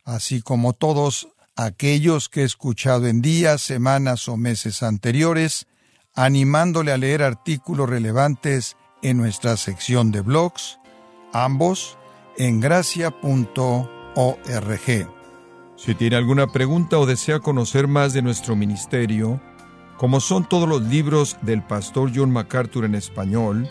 así 0.05 0.42
como 0.42 0.72
todos 0.72 1.29
aquellos 1.55 2.29
que 2.29 2.40
he 2.40 2.44
escuchado 2.44 3.07
en 3.07 3.22
días, 3.22 3.62
semanas 3.62 4.29
o 4.29 4.37
meses 4.37 4.83
anteriores, 4.83 5.68
animándole 6.16 6.90
a 6.90 6.98
leer 6.98 7.22
artículos 7.22 7.88
relevantes 7.88 8.77
en 9.03 9.16
nuestra 9.16 9.57
sección 9.57 10.11
de 10.11 10.20
blogs, 10.20 10.81
ambos 11.33 11.96
en 12.37 12.59
gracia.org. 12.59 13.88
Si 15.77 15.94
tiene 15.94 16.16
alguna 16.16 16.48
pregunta 16.48 16.98
o 16.98 17.07
desea 17.07 17.38
conocer 17.38 17.87
más 17.87 18.14
de 18.14 18.22
nuestro 18.22 18.57
ministerio, 18.57 19.40
como 19.96 20.18
son 20.18 20.48
todos 20.48 20.68
los 20.68 20.83
libros 20.83 21.37
del 21.42 21.62
pastor 21.62 22.11
John 22.12 22.33
MacArthur 22.33 22.85
en 22.85 22.96
español, 22.96 23.70